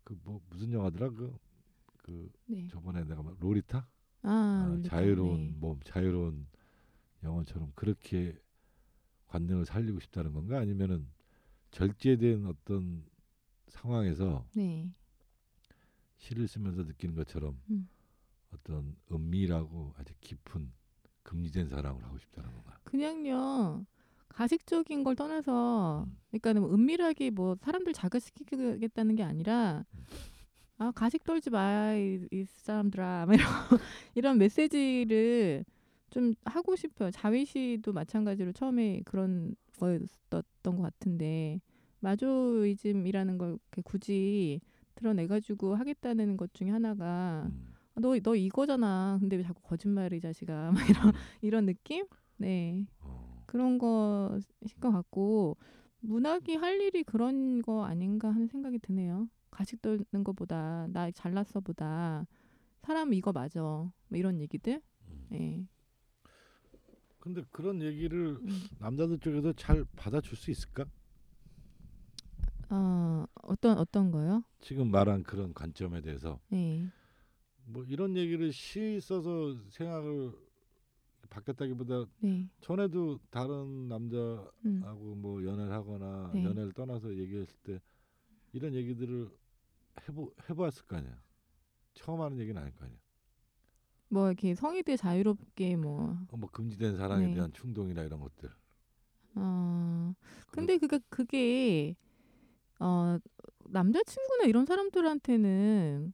[0.04, 2.68] 그뭐 무슨 영화더라 그그 네.
[2.68, 3.88] 저번에 내가 말 로리타
[4.22, 4.82] 아, 아.
[4.84, 5.56] 자유로운 네.
[5.58, 6.46] 몸 자유로운
[7.24, 8.40] 영혼처럼 그렇게
[9.26, 11.08] 관능을 살리고 싶다는 건가 아니면은
[11.72, 13.04] 절제된 어떤
[13.66, 14.88] 상황에서 네.
[16.18, 17.88] 시를 쓰면서 느끼는 것처럼 음.
[18.54, 20.72] 어떤 은밀하고 아주 깊은
[21.22, 23.84] 금지된 사랑을 하고 싶다는 건가 그냥요.
[24.28, 26.16] 가식적인 걸 떠나서 음.
[26.30, 29.84] 그러니까 뭐 은밀하게 뭐 사람들 자극시키겠다는 게 아니라
[30.78, 33.46] 아 가식 떨지 마이 이 사람들아 막 이런
[34.14, 35.64] 이런 메시지를
[36.10, 37.10] 좀 하고 싶어요.
[37.10, 41.60] 자위 씨도 마찬가지로 처음에 그런 거였던 것 같은데
[42.00, 44.60] 마조히즘이라는 걸 굳이
[44.94, 47.73] 드러내가지고 하겠다는 것 중에 하나가 음.
[47.96, 49.18] 너 너 이거잖아.
[49.20, 52.06] 근데 왜 자꾸 거짓말을 이 자식아 막 이런 이런 느낌?
[52.36, 52.86] 네.
[53.00, 53.42] 어.
[53.46, 54.40] 그런 거일
[54.80, 55.56] 것 같고
[56.00, 59.28] 문학이 할 일이 그런 거 아닌가 하는 생각이 드네요.
[59.50, 62.26] 가식 떨는 거보다 나 잘났어 보다
[62.82, 63.60] 사람 이거 맞아.
[63.62, 64.82] 뭐 이런 얘기들.
[65.08, 65.28] 음.
[65.32, 65.66] 예.
[67.20, 68.62] 근데 그런 얘기를 음.
[68.78, 70.84] 남자들 쪽에서 잘 받아줄 수 있을까?
[72.70, 74.42] 어 어떤 어떤 거요?
[74.60, 76.90] 지금 말한 그런 관점에 대해서 예.
[77.66, 80.32] 뭐 이런 얘기를 시 써서 생각을
[81.30, 82.48] 바뀌었다기보다 네.
[82.60, 85.20] 전에도 다른 남자하고 음.
[85.20, 86.44] 뭐 연애를 하거나 네.
[86.44, 87.80] 연애를 떠나서 얘기했을 때
[88.52, 89.30] 이런 얘기들을
[90.08, 91.20] 해보 해보았을 거 아니야.
[91.94, 92.98] 처음 하는 얘기는 아닐 거 아니야.
[94.08, 97.34] 뭐 이렇게 성의들 자유롭게 뭐 어, 뭐 금지된 사랑에 네.
[97.34, 98.50] 대한 충동이나 이런 것들.
[99.36, 100.14] 어,
[100.52, 101.96] 근데 그게 그게
[102.78, 103.18] 어
[103.70, 106.12] 남자친구나 이런 사람들한테는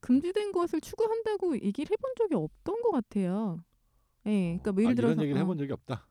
[0.00, 3.62] 금지된 것을 추구한다고 얘기를 해본 적이 없던 것 같아요.
[4.26, 6.06] 예, 그러니까 뭐 아, 예를 들어서 이런 얘기를 어, 해본 적이 없다.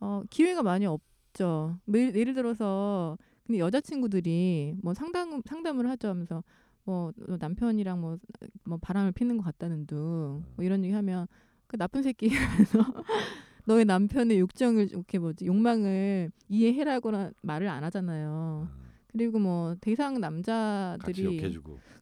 [0.00, 1.78] 어, 기회가 많이 없죠.
[1.84, 6.42] 뭐 예를, 예를 들어서 근데 여자친구들이 뭐 상담 상담을 하죠 하면서
[6.84, 8.18] 뭐 남편이랑 뭐,
[8.64, 11.26] 뭐 바람을 피는 것 같다는 둥 뭐 이런 얘기 하면
[11.66, 12.78] 그 나쁜 새끼 그래서
[13.66, 18.68] 너의 남편의 욕정을 이렇게 뭐지 욕망을 이해해라거나 말을 안 하잖아요.
[19.12, 21.40] 어, 그리고 뭐 대상 남자들이.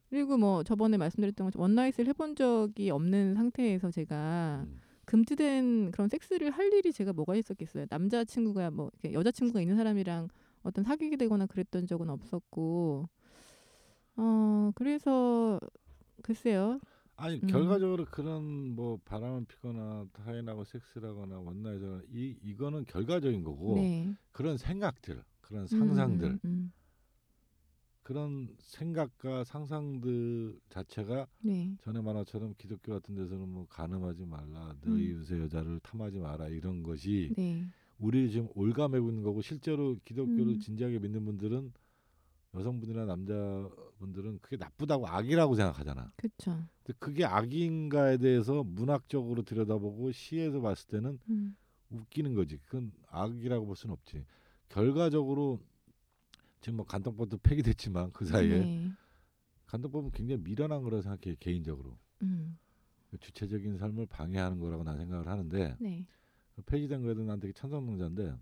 [0.08, 4.80] 그리고 뭐 저번에 말씀드렸던 것처럼 원나잇을 해본 적이 없는 상태에서 제가 음.
[5.04, 7.86] 금지된 그런 섹스를 할 일이 제가 뭐가 있었겠어요.
[7.86, 10.28] 남자 친구가 뭐 이렇게 여자 친구가 있는 사람이랑
[10.62, 13.08] 어떤 사귀게 되거나 그랬던 적은 없었고
[14.16, 15.60] 어 그래서
[16.22, 16.80] 글쎄요.
[17.16, 17.46] 아니 음.
[17.46, 24.14] 결과적으로 그런 뭐 바람을 피거나 타인하고 섹스라거나 원나잇을 이 이거는 결과적인 거고 네.
[24.32, 26.72] 그런 생각들, 그런 음, 상상들, 음, 음.
[28.10, 31.76] 그런 생각과 상상들 자체가 네.
[31.80, 35.18] 전에 만화처럼 기독교 같은 데서는 뭐 간음하지 말라, 너희 음.
[35.20, 37.64] 요새 여자를 탐하지 마라 이런 것이 네.
[38.00, 40.58] 우리 지금 올가매고 있는 거고 실제로 기독교를 음.
[40.58, 41.72] 진지하게 믿는 분들은
[42.54, 46.12] 여성분이나 남자분들은 그게 나쁘다고 악이라고 생각하잖아.
[46.16, 46.64] 그렇죠.
[46.82, 51.54] 근데 그게 악인가에 대해서 문학적으로 들여다보고 시에서 봤을 때는 음.
[51.90, 52.58] 웃기는 거지.
[52.64, 54.24] 그건 악이라고 볼 수는 없지.
[54.68, 55.60] 결과적으로
[56.60, 58.92] 지금 뭐 간통법도 폐기됐지만 그 사이에 네.
[59.66, 61.98] 간통법은 굉장히 미련한 거라고 생각해 개인적으로.
[62.22, 62.58] 음.
[63.10, 66.06] 그 주체적인 삶을 방해하는 거라고 난 생각을 하는데 네.
[66.66, 68.36] 폐지된 거에도 난 되게 찬성론자인데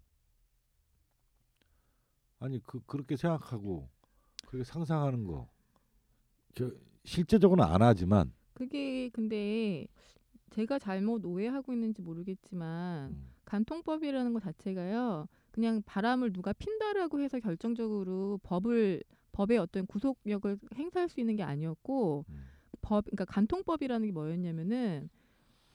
[2.41, 3.89] 아니 그 그렇게 생각하고
[4.47, 5.49] 그렇게 상상하는 거
[6.55, 6.71] 저,
[7.05, 9.87] 실제적으로는 안 하지만 그게 근데
[10.51, 15.29] 제가 잘못 오해하고 있는지 모르겠지만 음, 간통법이라는 것 자체가요.
[15.59, 22.25] 그냥 바람을 누가 핀다라고 해서 결정적으로 법을 법의 어떤 구속력을 행사할 수 있는 게 아니었고
[22.29, 22.45] 음,
[22.81, 25.11] 법 그러니까 간통법이라는 게 뭐였냐면은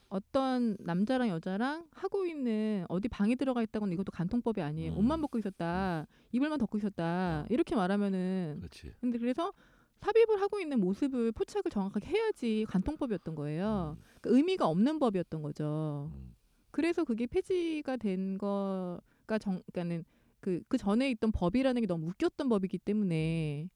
[0.07, 4.93] 어떤 남자랑 여자랑 하고 있는 어디 방에 들어가 있다고는 이것도 간통법이 아니에요.
[4.93, 4.97] 음.
[4.99, 6.07] 옷만 벗고 있었다.
[6.31, 7.45] 이불만 덮고 있었다.
[7.49, 8.93] 이렇게 말하면은 그렇지.
[9.01, 9.51] 근데 그래서
[9.97, 13.97] 삽입을 하고 있는 모습을 포착을 정확하게 해야지 간통법이었던 거예요.
[13.99, 16.09] 음, 그러니까 의미가 없는 법이었던 거죠.
[16.15, 16.35] 음,
[16.71, 20.05] 그래서 그게 폐지가 된 거 가정 그러니까는
[20.39, 23.69] 그, 그 전에 있던 법이라는 게 너무 웃겼던 법이기 때문에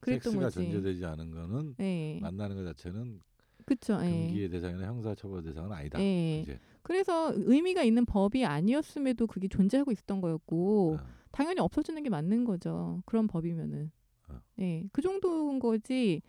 [0.00, 0.54] 그랬던 섹스가 거지.
[0.56, 2.18] 전제되지 않은 거는 네.
[2.20, 3.20] 만나는 것 자체는
[3.64, 3.98] 그쵸.
[4.02, 4.10] 예.
[4.10, 6.00] 금기의 대상이나 형사처벌 대상은 아니다.
[6.00, 6.40] 예.
[6.40, 12.44] 이제 그래서 의미가 있는 법이 아니었음에도 그게 존재하고 있었던 거였고 어, 당연히 없어지는 게 맞는
[12.44, 13.02] 거죠.
[13.04, 13.90] 그런 법이면은.
[14.28, 14.40] 어.
[14.60, 14.84] 예.
[14.92, 16.22] 그 정도인 거지.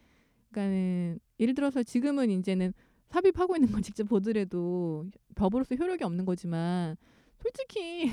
[0.51, 2.73] 그러니까는 예를 들어서 지금은 이제는
[3.09, 6.97] 삽입하고 있는 건 직접 보더라도 법으로서 효력이 없는 거지만
[7.41, 8.11] 솔직히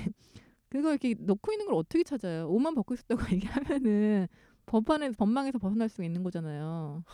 [0.77, 2.49] 그거 이렇게 놓고 있는 걸 어떻게 찾아요?
[2.49, 4.29] 옷만 벗고 있었다고 얘기하면은
[4.67, 7.05] 법안에 법망에서 벗어날 수가 있는 거잖아요.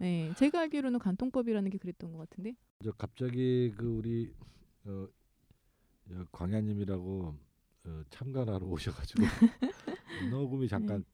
[0.00, 2.54] 네, 제가 알기로는 간통법이라는 게 그랬던 것 같은데.
[2.82, 4.32] 저 갑자기 그 우리
[4.84, 5.06] 어,
[6.10, 7.34] 어, 광야님이라고
[7.84, 9.22] 어, 참관하러 오셔가지고
[10.30, 11.04] 녹음이 잠깐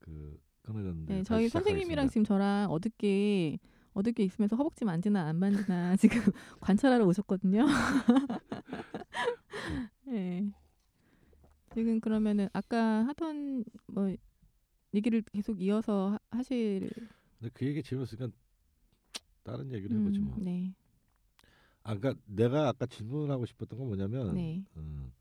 [0.00, 2.08] 그 끊어졌는데 네, 저희 선생님이랑.
[2.08, 3.58] 지금 저랑 어저께
[3.94, 6.20] 어저께 있으면서 허벅지 만지나 안 만지나 지금
[6.60, 7.66] 관찰하러 오셨거든요.
[10.06, 10.50] 네.
[11.74, 14.14] 지금 그러면은 아까 하던 뭐
[14.94, 16.90] 얘기를 계속 이어서 하- 하실
[17.38, 18.28] 근데 그 얘기 재밌으니까
[19.42, 20.36] 다른 얘기를 해보지 음, 뭐.
[20.40, 20.74] 네.
[21.82, 24.64] 아, 그러니까 내가 아까 질문하고 싶었던 건 뭐냐면 네.
[24.76, 25.12] 음,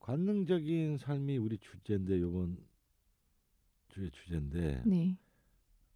[0.00, 2.56] 관능적인 삶이 우리 주제인데 요번
[3.88, 5.16] 주의 주제인데 네.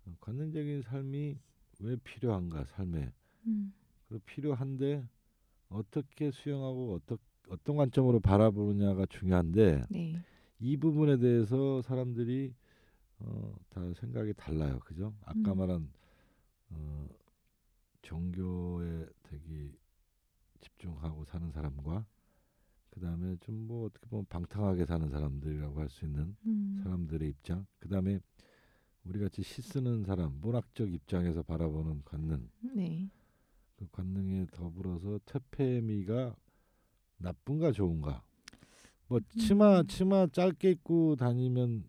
[0.05, 1.39] 어, 관능적인 삶이
[1.81, 3.13] 왜 필요한가 삶에
[3.47, 3.73] 음.
[4.09, 5.09] 그 필요한데
[5.69, 10.23] 어떻게 수용하고 어떠, 어떤 관점으로 바라보느냐가 중요한데 네.
[10.59, 12.55] 이 부분에 대해서 사람들이
[13.19, 14.79] 어, 다 생각이 달라요.
[14.81, 15.15] 그죠?
[15.25, 15.59] 아까 음.
[15.59, 15.93] 말한
[16.71, 17.09] 어,
[18.03, 19.73] 종교에 되게
[20.61, 22.07] 집중하고 사는 사람과
[22.91, 26.81] 그 다음에 좀 뭐 어떻게 보면 방탕하게 사는 사람들이라고 할 수 있는 음.
[26.83, 28.21] 사람들의 입장, 그 다음에
[29.05, 33.09] 우리 같이 시 쓰는 사람, 문학적 입장에서 바라보는 관능, 네.
[33.77, 36.35] 그 관능에 더불어서 퇴폐미가
[37.19, 38.25] 나쁜가 좋은가?
[39.09, 39.87] 뭐 치마 음.
[39.87, 41.85] 치마 짧게 입고 다니면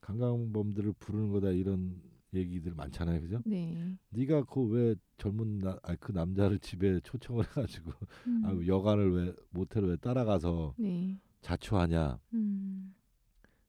[0.00, 2.00] 강간범들을 부르는 거다 이런
[2.32, 3.40] 얘기들 많잖아요, 그죠?
[3.46, 3.96] 네.
[4.10, 7.92] 네가 그 왜 젊은 나, 아, 그 남자를 집에 초청을 해가지고
[8.26, 8.42] 음.
[8.44, 11.20] 아, 여관을 왜 모텔을 왜 따라가서 네.
[11.42, 12.94] 자초하냐 음.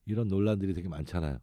[0.05, 1.39] 이런 논란들이 되게 많잖아요.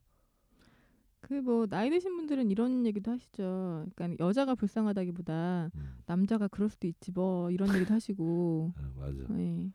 [1.22, 3.86] 그 뭐 나이 드신 분들은 이런 얘기도 하시죠.
[3.94, 8.72] 그러니까 여자가 불쌍하다기보다 음, 남자가 그럴 수도 있지 뭐 이런 얘기도 하시고.
[8.76, 9.24] 어, 맞아.
[9.30, 9.72] 네.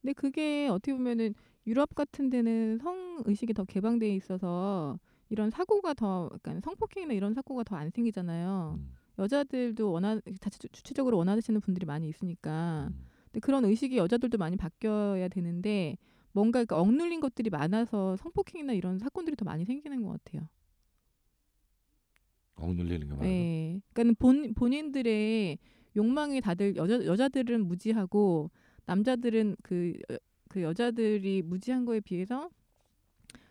[0.00, 1.34] 근데 그게 어떻게 보면은
[1.66, 7.64] 유럽 같은 데는 성 의식이 더 개방돼 있어서 이런 사고가 더 그러니까 성폭행이나 이런 사고가
[7.64, 8.76] 더 안 생기잖아요.
[8.78, 12.88] 음, 여자들도 원하 자체 주체적으로 원하시는 분들이 많이 있으니까.
[12.90, 13.06] 음.
[13.26, 15.96] 근데 그런 의식이 여자들도 많이 바뀌어야 되는데
[16.32, 20.48] 뭔가 그러니까 억눌린 것들이 많아서 성폭행이나 이런 사건들이 더 많이 생기는 것 같아요.
[22.58, 23.28] 억눌리는 게 많아요.
[23.30, 23.80] 예.
[23.92, 25.58] 그러니까 본 본인들의
[25.96, 28.50] 욕망이 다들 여자 여자들은 무지하고
[28.86, 30.18] 남자들은 그, 여-
[30.48, 32.50] 그 여자들이 무지한 거에 비해서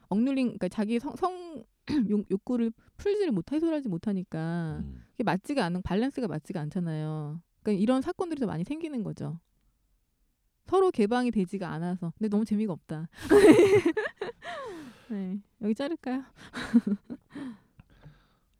[0.10, 1.64] 억눌린 그러니까 자기 성, 성
[2.10, 5.04] 욕, 욕구를 풀지를 못 해소하지 못하니까 음.
[5.12, 7.42] 그게 맞지가 않은 밸런스가 맞지가 않잖아요.
[7.64, 9.40] 그러니까 이런 사건들이 더 많이 생기는 거죠.
[10.66, 12.12] 서로 개방이 되지가 않아서.
[12.18, 13.08] 근데 너무 재미가 없다.
[15.10, 15.40] 네.
[15.62, 16.24] 여기 자를까요?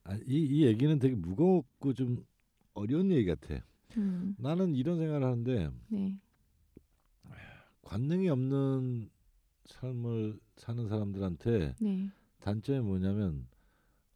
[0.08, 2.26] 아, 이, 이 얘기는 되게 무겁고 좀
[2.74, 3.62] 어려운 얘기 같아.
[3.98, 4.36] 음.
[4.38, 6.18] 나는 이런 생각을 하는데 네.
[7.82, 9.10] 관능이 없는
[9.66, 12.10] 삶을 사는 사람들한테 네.
[12.40, 13.48] 단점이 뭐냐면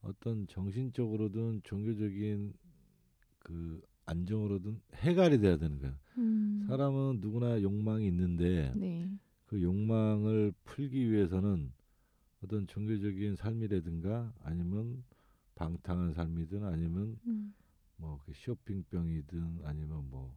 [0.02, 2.54] 어떤 정신적으로든 종교적인
[3.40, 5.98] 그 안정으로든 해갈이 돼야 되는 거야.
[6.18, 6.64] 음.
[6.68, 9.10] 사람은 누구나 욕망이 있는데 네.
[9.46, 11.74] 그 욕망을 풀기 위해서는
[12.44, 15.04] 어떤 종교적인 삶이라든가 아니면
[15.62, 17.54] 방탕한 삶이든 아니면 음.
[17.98, 20.36] 뭐그 쇼핑병이든 아니면 뭐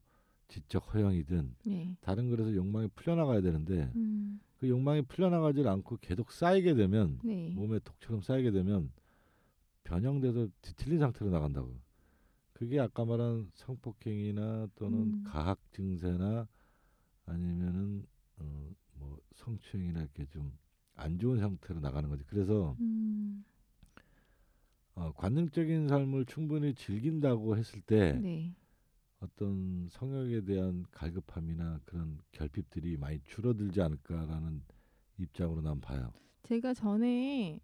[0.48, 1.96] 지적 허영이든 네.
[2.00, 4.40] 다른 거에서 욕망이 풀려나가야 되는데 음.
[4.58, 7.50] 그 욕망이 풀려나가질 않고 계속 쌓이게 되면 네.
[7.54, 8.92] 몸에 독처럼 쌓이게 되면
[9.84, 11.74] 변형돼서 뒤틀린 상태로 나간다고.
[12.52, 15.24] 그게 아까 말한 성폭행이나 또는 음.
[15.24, 16.46] 가학 증세나
[17.26, 18.06] 아니면은
[18.36, 20.52] 어, 뭐 성추행이나 이렇게 좀
[20.96, 22.24] 안 좋은 상태로 나가는 거지.
[22.24, 23.44] 그래서 음.
[24.94, 28.54] 어, 관능적인 삶을 충분히 즐긴다고 했을 때 네.
[29.20, 34.62] 어떤 성역에 대한 갈급함이나 그런 결핍들이 많이 줄어들지 않을까라는
[35.18, 36.12] 입장으로 난 봐요.
[36.42, 37.58] 제가 전에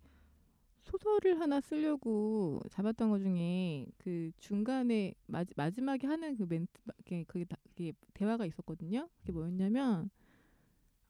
[0.82, 7.44] 소설을 하나 쓰려고 잡았던 것 중에 그 중간에 마, 마지막에 하는 그 멘트 그게, 그게,
[7.44, 9.08] 다- 그게 대화가 있었거든요.
[9.20, 10.10] 그게 뭐였냐면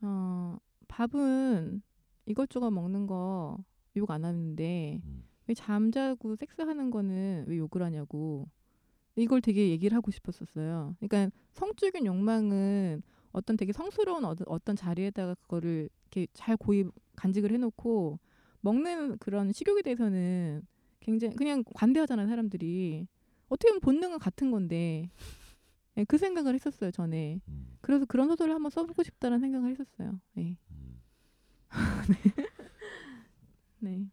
[0.03, 1.83] 어 밥은
[2.27, 3.59] 이것저것 먹는 거
[3.97, 5.25] 욕 안 하는데 음.
[5.51, 8.49] 왜 잠자고 섹스하는 거는 왜 욕을 하냐고
[9.17, 10.95] 이걸 되게 얘기를 하고 싶었었어요.
[11.01, 16.85] 그러니까 성적인 욕망은 어떤 되게 성스러운 어떤, 어떤 자리에다가 그거를 이렇게 잘 고이
[17.17, 18.21] 간직을 해놓고
[18.61, 20.63] 먹는 그런 식욕에 대해서는
[21.01, 23.09] 굉장히 그냥 관대하잖아요 사람들이
[23.49, 25.11] 어떻게 보면 본능은 같은 건데
[25.97, 30.21] 예, 그 생각을 했었어요 전에 음, 그래서 그런 소설을 한번 써보고 싶다는 생각을 했었어요.
[30.39, 30.57] 예.
[30.71, 31.01] 음.
[33.81, 34.07] 네.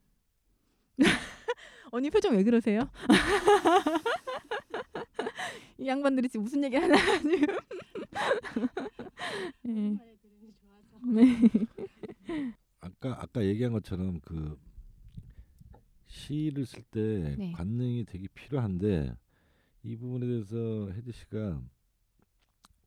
[1.91, 2.89] 언니 표정 왜 그러세요?
[5.77, 7.47] 이 양반들이 지금 무슨 얘기 하나 지금.
[9.63, 9.97] 네.
[11.03, 11.23] 네.
[12.79, 14.59] 아까 아까 얘기한 것처럼 그
[16.07, 17.51] 시를 쓸때 네.
[17.51, 19.15] 관능이 되게 필요한데
[19.83, 21.61] 이 부분에 대해서 혜지 씨가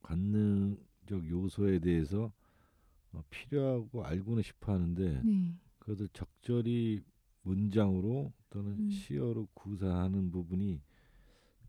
[0.01, 2.33] 관능적 요소에 대해서
[3.13, 5.55] 어, 필요하고 알고는 싶어 하는데 네.
[5.79, 7.01] 그것을 적절히
[7.43, 8.89] 문장으로 또는 음.
[8.89, 10.81] 시어로 구사하는 부분이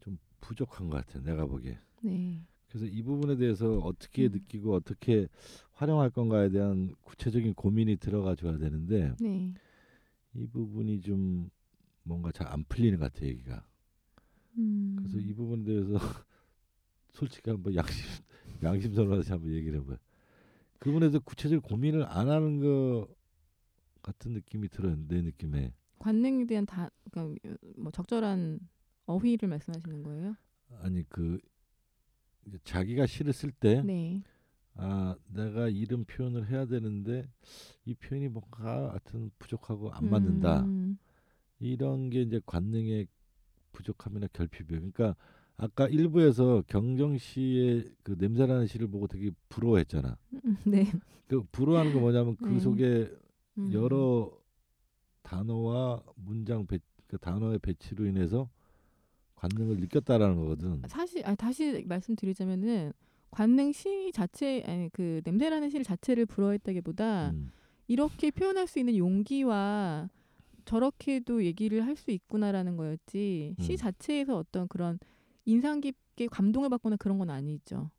[0.00, 1.22] 좀 부족한 것 같아요.
[1.22, 1.78] 내가 보기에.
[2.02, 2.42] 네.
[2.68, 4.32] 그래서 이 부분에 대해서 어떻게 음.
[4.32, 5.28] 느끼고 어떻게
[5.72, 9.54] 활용할 건가에 대한 구체적인 고민이 들어가 줘야 되는데 네.
[10.34, 11.50] 이 부분이 좀
[12.02, 13.64] 뭔가 잘 안 풀리는 것 같아요 얘기가
[14.58, 14.96] 음.
[14.98, 15.92] 그래서 이 부분에 대해서
[17.12, 18.04] 솔직히 한번 양심
[18.62, 19.98] 양심선으로 다시 한번 얘기를 해봐요
[20.78, 23.08] 그 부분에 대해서 구체적으로 고민을 안 하는 것
[24.02, 27.40] 같은 느낌이 들어요 내 느낌에 관능에 대한 다 그러니까
[27.76, 28.60] 뭐 적절한
[29.06, 30.36] 어휘를 말씀하시는 거예요?
[30.80, 31.38] 아니 그
[32.64, 34.22] 자기가 시를 쓸때 네.
[34.74, 37.28] 아 내가 이런 표현을 해야 되는데
[37.84, 40.98] 이 표현이 뭔가 하여튼 부족하고 안 맞는다 음.
[41.60, 43.06] 이런 게 이제 관능의
[43.72, 44.80] 부족함이나 결핍이에요.
[44.80, 45.14] 그러니까
[45.56, 50.16] 아까 일부에서 경정 씨의 그 냄새나는 시를 보고 되게 부러워했잖아.
[50.44, 50.90] 음, 네.
[51.28, 52.60] 그 부러워하는 거 뭐냐면 그 네.
[52.60, 53.10] 속에
[53.58, 53.72] 음.
[53.72, 54.30] 여러
[55.22, 58.48] 단어와 문장 배, 그 단어의 배치로 인해서
[59.36, 60.82] 관능을 느꼈다라는 거거든.
[60.86, 62.92] 사실 아니, 다시 말씀드리자면은
[63.30, 67.50] 관능 시 자체 아니 그 냄새나는 시 자체를 부러워했다기보다 음.
[67.88, 70.08] 이렇게 표현할 수 있는 용기와
[70.64, 73.76] 저렇게도 얘기를 할 수 있구나라는 거였지 시 음.
[73.76, 74.98] 자체에서 어떤 그런
[75.44, 77.90] 인상 깊게 감동을 받거나 그런 건 아니죠.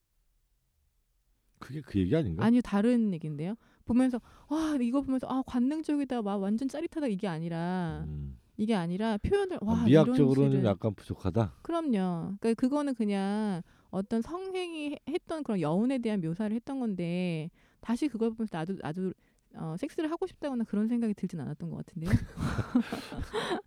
[1.60, 2.44] 그게 그 얘기 아닌가?
[2.46, 3.56] 아니요 다른 얘기인데요.
[3.86, 4.20] 보면서
[4.50, 8.38] 와 이거 보면서 아 관능적이다 와 완전 짜릿하다 이게 아니라 음.
[8.58, 11.54] 이게 아니라 표현을 와 아, 이런 미학적으로는 시를- 약간 부족하다.
[11.64, 12.36] 그럼요.
[12.40, 17.50] 그러니까 그거는 그냥 어떤 성행이 해- 했던 그런 여운에 대한 묘사를 했던 건데
[17.82, 19.14] 다시 그걸 보면서 나도 나도
[19.56, 22.10] 어, 섹스를 하고 싶다거나 그런 생각이 들진 않았던 것 같은데요.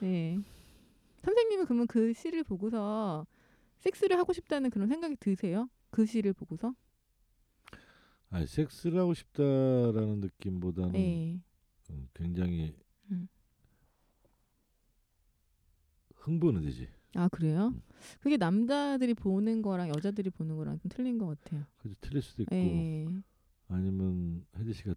[0.00, 0.38] 네.
[1.22, 3.26] 선생님은 그러면 그 시를 보고서
[3.80, 5.68] 섹스를 하고 싶다는 그런 생각이 드세요?
[5.90, 6.74] 그 시를 보고서?
[8.30, 11.40] 아니 섹스를 하고 싶다라는 느낌보다는 네.
[11.90, 12.74] 음, 굉장히
[13.10, 13.28] 음.
[16.14, 16.88] 흥분은 되지.
[17.14, 17.72] 아 그래요?
[17.74, 17.82] 음.
[18.20, 21.64] 그게 남자들이 보는 거랑 여자들이 보는 거랑 좀 틀린 것 같아요.
[21.78, 23.06] 그래서 틀릴 수도 있고 예.
[23.66, 24.94] 아니면 혜지 씨가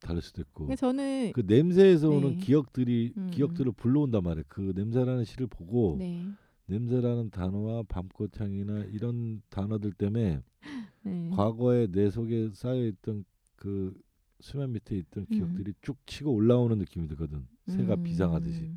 [0.00, 2.36] 다를 수도 있고 근데 저는 그 냄새에서 오는 네.
[2.38, 3.30] 기억들이 음.
[3.30, 4.44] 기억들을 불러온단 말이에요.
[4.48, 6.24] 그 냄새라는 시를 보고 네.
[6.68, 10.42] 냄새라는 단어와 밤꽃향이나 이런 단어들 때문에
[11.02, 11.30] 네.
[11.30, 13.24] 과거에 내 속에 쌓여 있던
[13.56, 13.98] 그
[14.40, 15.34] 수면 밑에 있던 음.
[15.34, 17.46] 기억들이 쭉 치고 올라오는 느낌이 들거든.
[17.66, 18.02] 새가 음.
[18.04, 18.72] 비상하듯이.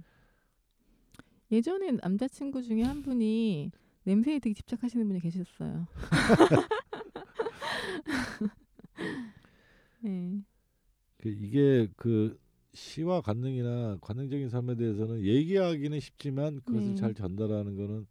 [1.51, 3.71] 예전에 남자친구 중에 한 분이
[4.05, 5.85] 냄새에 되게 집착하시는 분이 계셨어요.
[10.01, 10.41] 네.
[11.17, 12.39] 그 이게 그
[12.73, 16.95] 시와 관능이나 관능적인 삶에 대해서는 얘기하기는 쉽지만 그것을 네.
[16.95, 18.05] 잘 전달하는 거는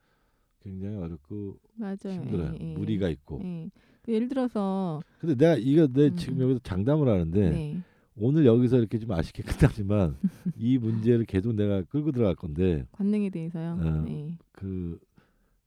[0.60, 1.96] 굉장히 어렵고 맞아요.
[2.20, 2.54] 힘들어요.
[2.60, 2.74] 예, 예.
[2.74, 3.40] 무리가 있고.
[3.42, 3.70] 예.
[4.02, 6.16] 그 예를 들어서 근데 내가 이거 내 음.
[6.16, 7.82] 지금 여기서 장담을 하는데 네.
[8.16, 9.42] 오늘 여기서 이렇게 좀 아쉽게
[9.80, 10.16] 끝나지만
[10.56, 13.78] 이 문제를 계속 내가 끌고 들어갈 건데 관능에 대해서요.
[13.80, 14.02] 어.
[14.06, 14.36] 네.
[14.52, 14.98] 그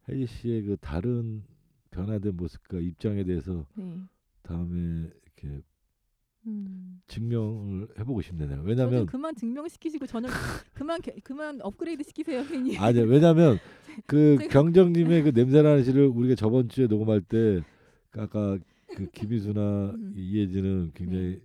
[0.08, 1.44] 혜지 씨의 그 다른
[1.92, 3.98] 변화된 모습과 입장에 대해서 네.
[4.44, 5.62] 다음에 이렇게
[6.48, 7.00] 음.
[7.08, 10.30] 증명을 해보고 싶네 내가 저좀 왜냐면 그만 증명시키시고 저는
[10.74, 12.78] 그만 개- 그만 업그레이드 시키세요, 괜히.
[12.78, 13.58] 아니 왜냐면
[14.08, 17.62] 그 제가- 경정님의 그 냄새나는 시를 우리가 저번 주에 녹음할 때
[18.18, 18.58] 아까
[18.96, 20.14] 그 김희수나 음.
[20.16, 21.42] 이혜진은 굉장히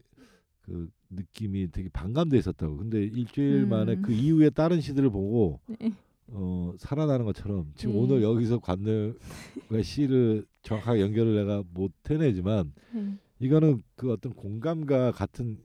[0.63, 3.69] 그 느낌이 되게 반감돼 있었다고 근데 일주일 음.
[3.71, 5.93] 만에 그 이후에 다른 시들을 보고 네.
[6.27, 7.99] 어 살아나는 것처럼 지금 네.
[8.01, 13.15] 오늘 여기서 관능과 시를 정확하게 연결을 내가 못 해내지만 네.
[13.41, 15.59] 이거는 그 어떤 공감과 같은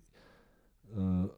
[0.92, 1.30] 어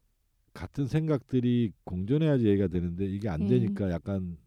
[0.52, 3.48] 같은 생각들이 공존해야지 얘기가 되는데 이게 안 네.
[3.48, 4.38] 되니까 약간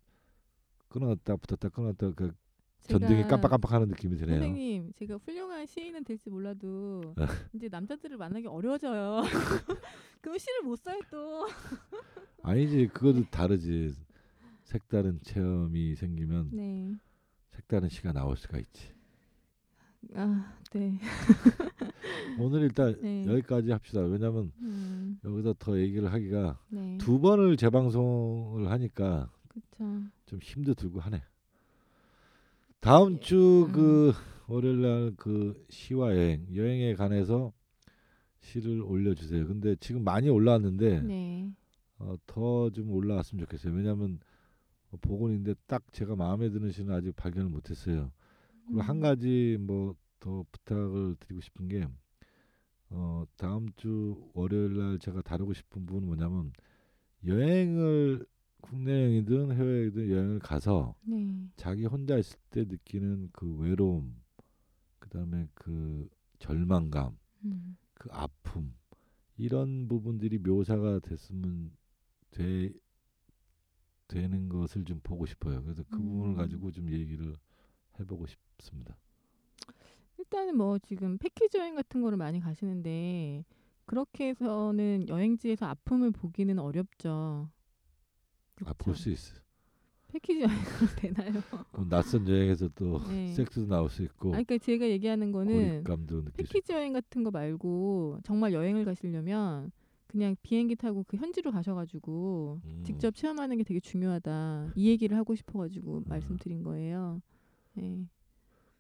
[0.87, 2.33] 끊었다 붙었다 끊었다 그
[2.81, 4.39] 전등이 깜빡깜빡하는 느낌이 드네요.
[4.39, 7.27] 선생님, 제가 훌륭한 시인은 될지 몰라도 아.
[7.53, 9.21] 이제 남자들을 만나기 어려워져요.
[10.21, 11.45] 그럼 시를 못 써요 또.
[12.41, 13.93] 아니지 그것도 다르지.
[14.63, 16.95] 색다른 체험이 생기면 네.
[17.49, 18.93] 색다른 시가 나올 수가 있지.
[20.15, 20.99] 아, 네.
[22.39, 23.26] 오늘 일단 네.
[23.26, 24.01] 여기까지 합시다.
[24.01, 26.97] 왜냐면 음, 여기서 더 얘기를 하기가 네.
[26.99, 30.03] 두 번을 재방송을 하니까 그렇죠.
[30.26, 31.24] 좀 힘도 들고 하네.
[32.80, 33.72] 다음 주 음.
[33.74, 34.13] 그
[34.47, 37.51] 월요일 날 그 시와 여행 여행에 관해서
[38.41, 39.47] 시를 올려주세요.
[39.47, 41.51] 근데 지금 많이 올라왔는데 네.
[41.97, 43.74] 어, 더 좀 올라왔으면 좋겠어요.
[43.74, 44.20] 왜냐하면
[44.91, 48.11] 어, 복원인데 딱 제가 마음에 드는 시는 아직 발견을 못했어요.
[48.65, 49.01] 그리고 한 음.
[49.01, 51.88] 가지 뭐 더 부탁을 드리고 싶은 게
[52.89, 56.51] 어, 다음 주 월요일 날 제가 다루고 싶은 부분은 뭐냐면
[57.26, 58.26] 여행을
[58.61, 61.49] 국내 여행이든 해외 여행이든 여행을 가서 네.
[61.55, 64.22] 자기 혼자 있을 때 느끼는 그 외로움,
[64.99, 66.09] 그다음에 그
[66.39, 67.78] 절망감, 음.
[67.93, 68.74] 그 아픔
[69.38, 71.72] 이런 부분들이 묘사가 됐으면
[72.32, 72.74] 돼
[74.07, 75.63] 되는 것을 좀 보고 싶어요.
[75.63, 76.36] 그래서 그 부분을 음.
[76.36, 77.36] 가지고 좀 얘기를
[77.99, 78.97] 해보고 싶습니다.
[80.20, 83.45] 일단은 뭐 지금 패키지 여행 같은 거를 많이 가시는데
[83.86, 87.49] 그렇게 해서는 여행지에서 아픔을 보기는 어렵죠.
[88.65, 89.36] 아, 볼 수 있어.
[90.09, 90.59] 패키지 여행으로
[90.97, 91.41] 되나요?
[91.72, 93.32] 뭐 낯선 여행에서 또 네.
[93.34, 96.26] 섹스도 나올 수 있고 아, 그러니까 제가 얘기하는 거는 고립감도.
[96.36, 99.72] 패키지 여행 같은 거 말고 정말 여행을 가시려면
[100.07, 102.84] 그냥 비행기 타고 그 현지로 가셔가지고 음.
[102.84, 104.74] 직접 체험하는 게 되게 중요하다.
[104.76, 106.03] 이 얘기를 하고 싶어가지고 음.
[106.07, 107.22] 말씀드린 거예요.
[107.74, 108.05] 네.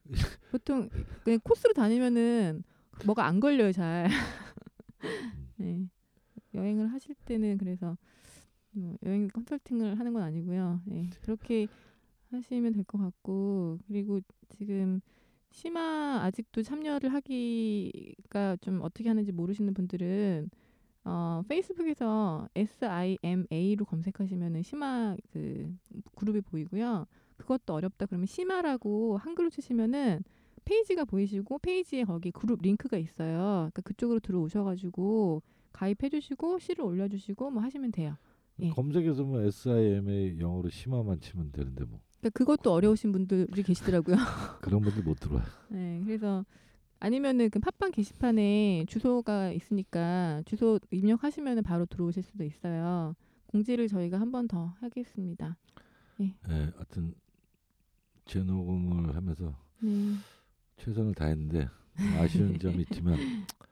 [0.51, 0.89] 보통
[1.23, 2.63] 그냥 코스로 다니면은
[3.05, 4.09] 뭐가 안 걸려요 잘.
[5.57, 5.87] 네.
[6.53, 7.97] 여행을 하실 때는 그래서
[8.71, 10.81] 뭐 여행 컨설팅을 하는 건 아니고요.
[10.85, 11.09] 네.
[11.21, 11.67] 그렇게
[12.31, 14.21] 하시면 될 것 같고 그리고
[14.57, 15.01] 지금
[15.51, 20.49] 심화 아직도 참여를 하기가 좀 어떻게 하는지 모르시는 분들은
[21.05, 25.73] 어, 페이스북에서 SIMA로 검색하시면은 심화 그
[26.15, 27.07] 그룹이 보이고요.
[27.39, 30.23] 그것도 어렵다 그러면 심화라고 한글로 치시면은
[30.65, 33.69] 페이지가 보이시고 페이지에 거기 그룹 링크가 있어요.
[33.71, 35.41] 그러니까 그쪽으로 들어오셔가지고
[35.73, 38.15] 가입해주시고 시를 올려주시고 뭐 하시면 돼요.
[38.59, 38.69] 예.
[38.69, 44.15] 검색에서 뭐 SIMA 영어로 심화만 치면 되는데 뭐 그러니까 그것도 어려우신 분들이 계시더라고요.
[44.61, 45.45] 그런 분들 못 들어와요.
[45.69, 46.45] 네, 그래서
[46.99, 53.15] 아니면은 그 팟빵 게시판에 주소가 있으니까 주소 입력하시면은 바로 들어오실 수도 있어요.
[53.47, 55.57] 공지를 저희가 한 번 더 하겠습니다.
[56.21, 57.13] 예, 하여튼
[58.29, 60.13] 재녹음을 하면서 네,
[60.77, 61.67] 최선을 다했는데
[62.19, 63.17] 아쉬운 점이 있지만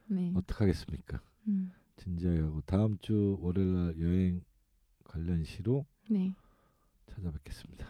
[0.07, 1.21] 네, 어떡하겠습니까?
[1.47, 4.41] 음, 진지하게 하고 다음 주 월요일 날 여행
[5.03, 6.33] 관련 시로 네.
[7.07, 7.85] 찾아뵙겠습니다.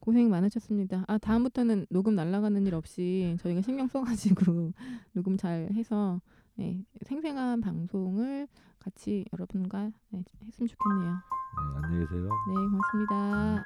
[0.00, 1.04] 고생 많으셨습니다.
[1.06, 4.72] 아 다음부터는 녹음 날아가는 일 없이 저희가 신경 써가지고
[5.12, 6.20] 녹음 잘 해서
[6.56, 8.48] 네, 생생한 방송을
[8.80, 11.12] 같이 여러분과 네, 했으면 좋겠네요.
[11.12, 12.22] 네, 안녕히 계세요.
[12.24, 13.64] 네, 고맙습니다.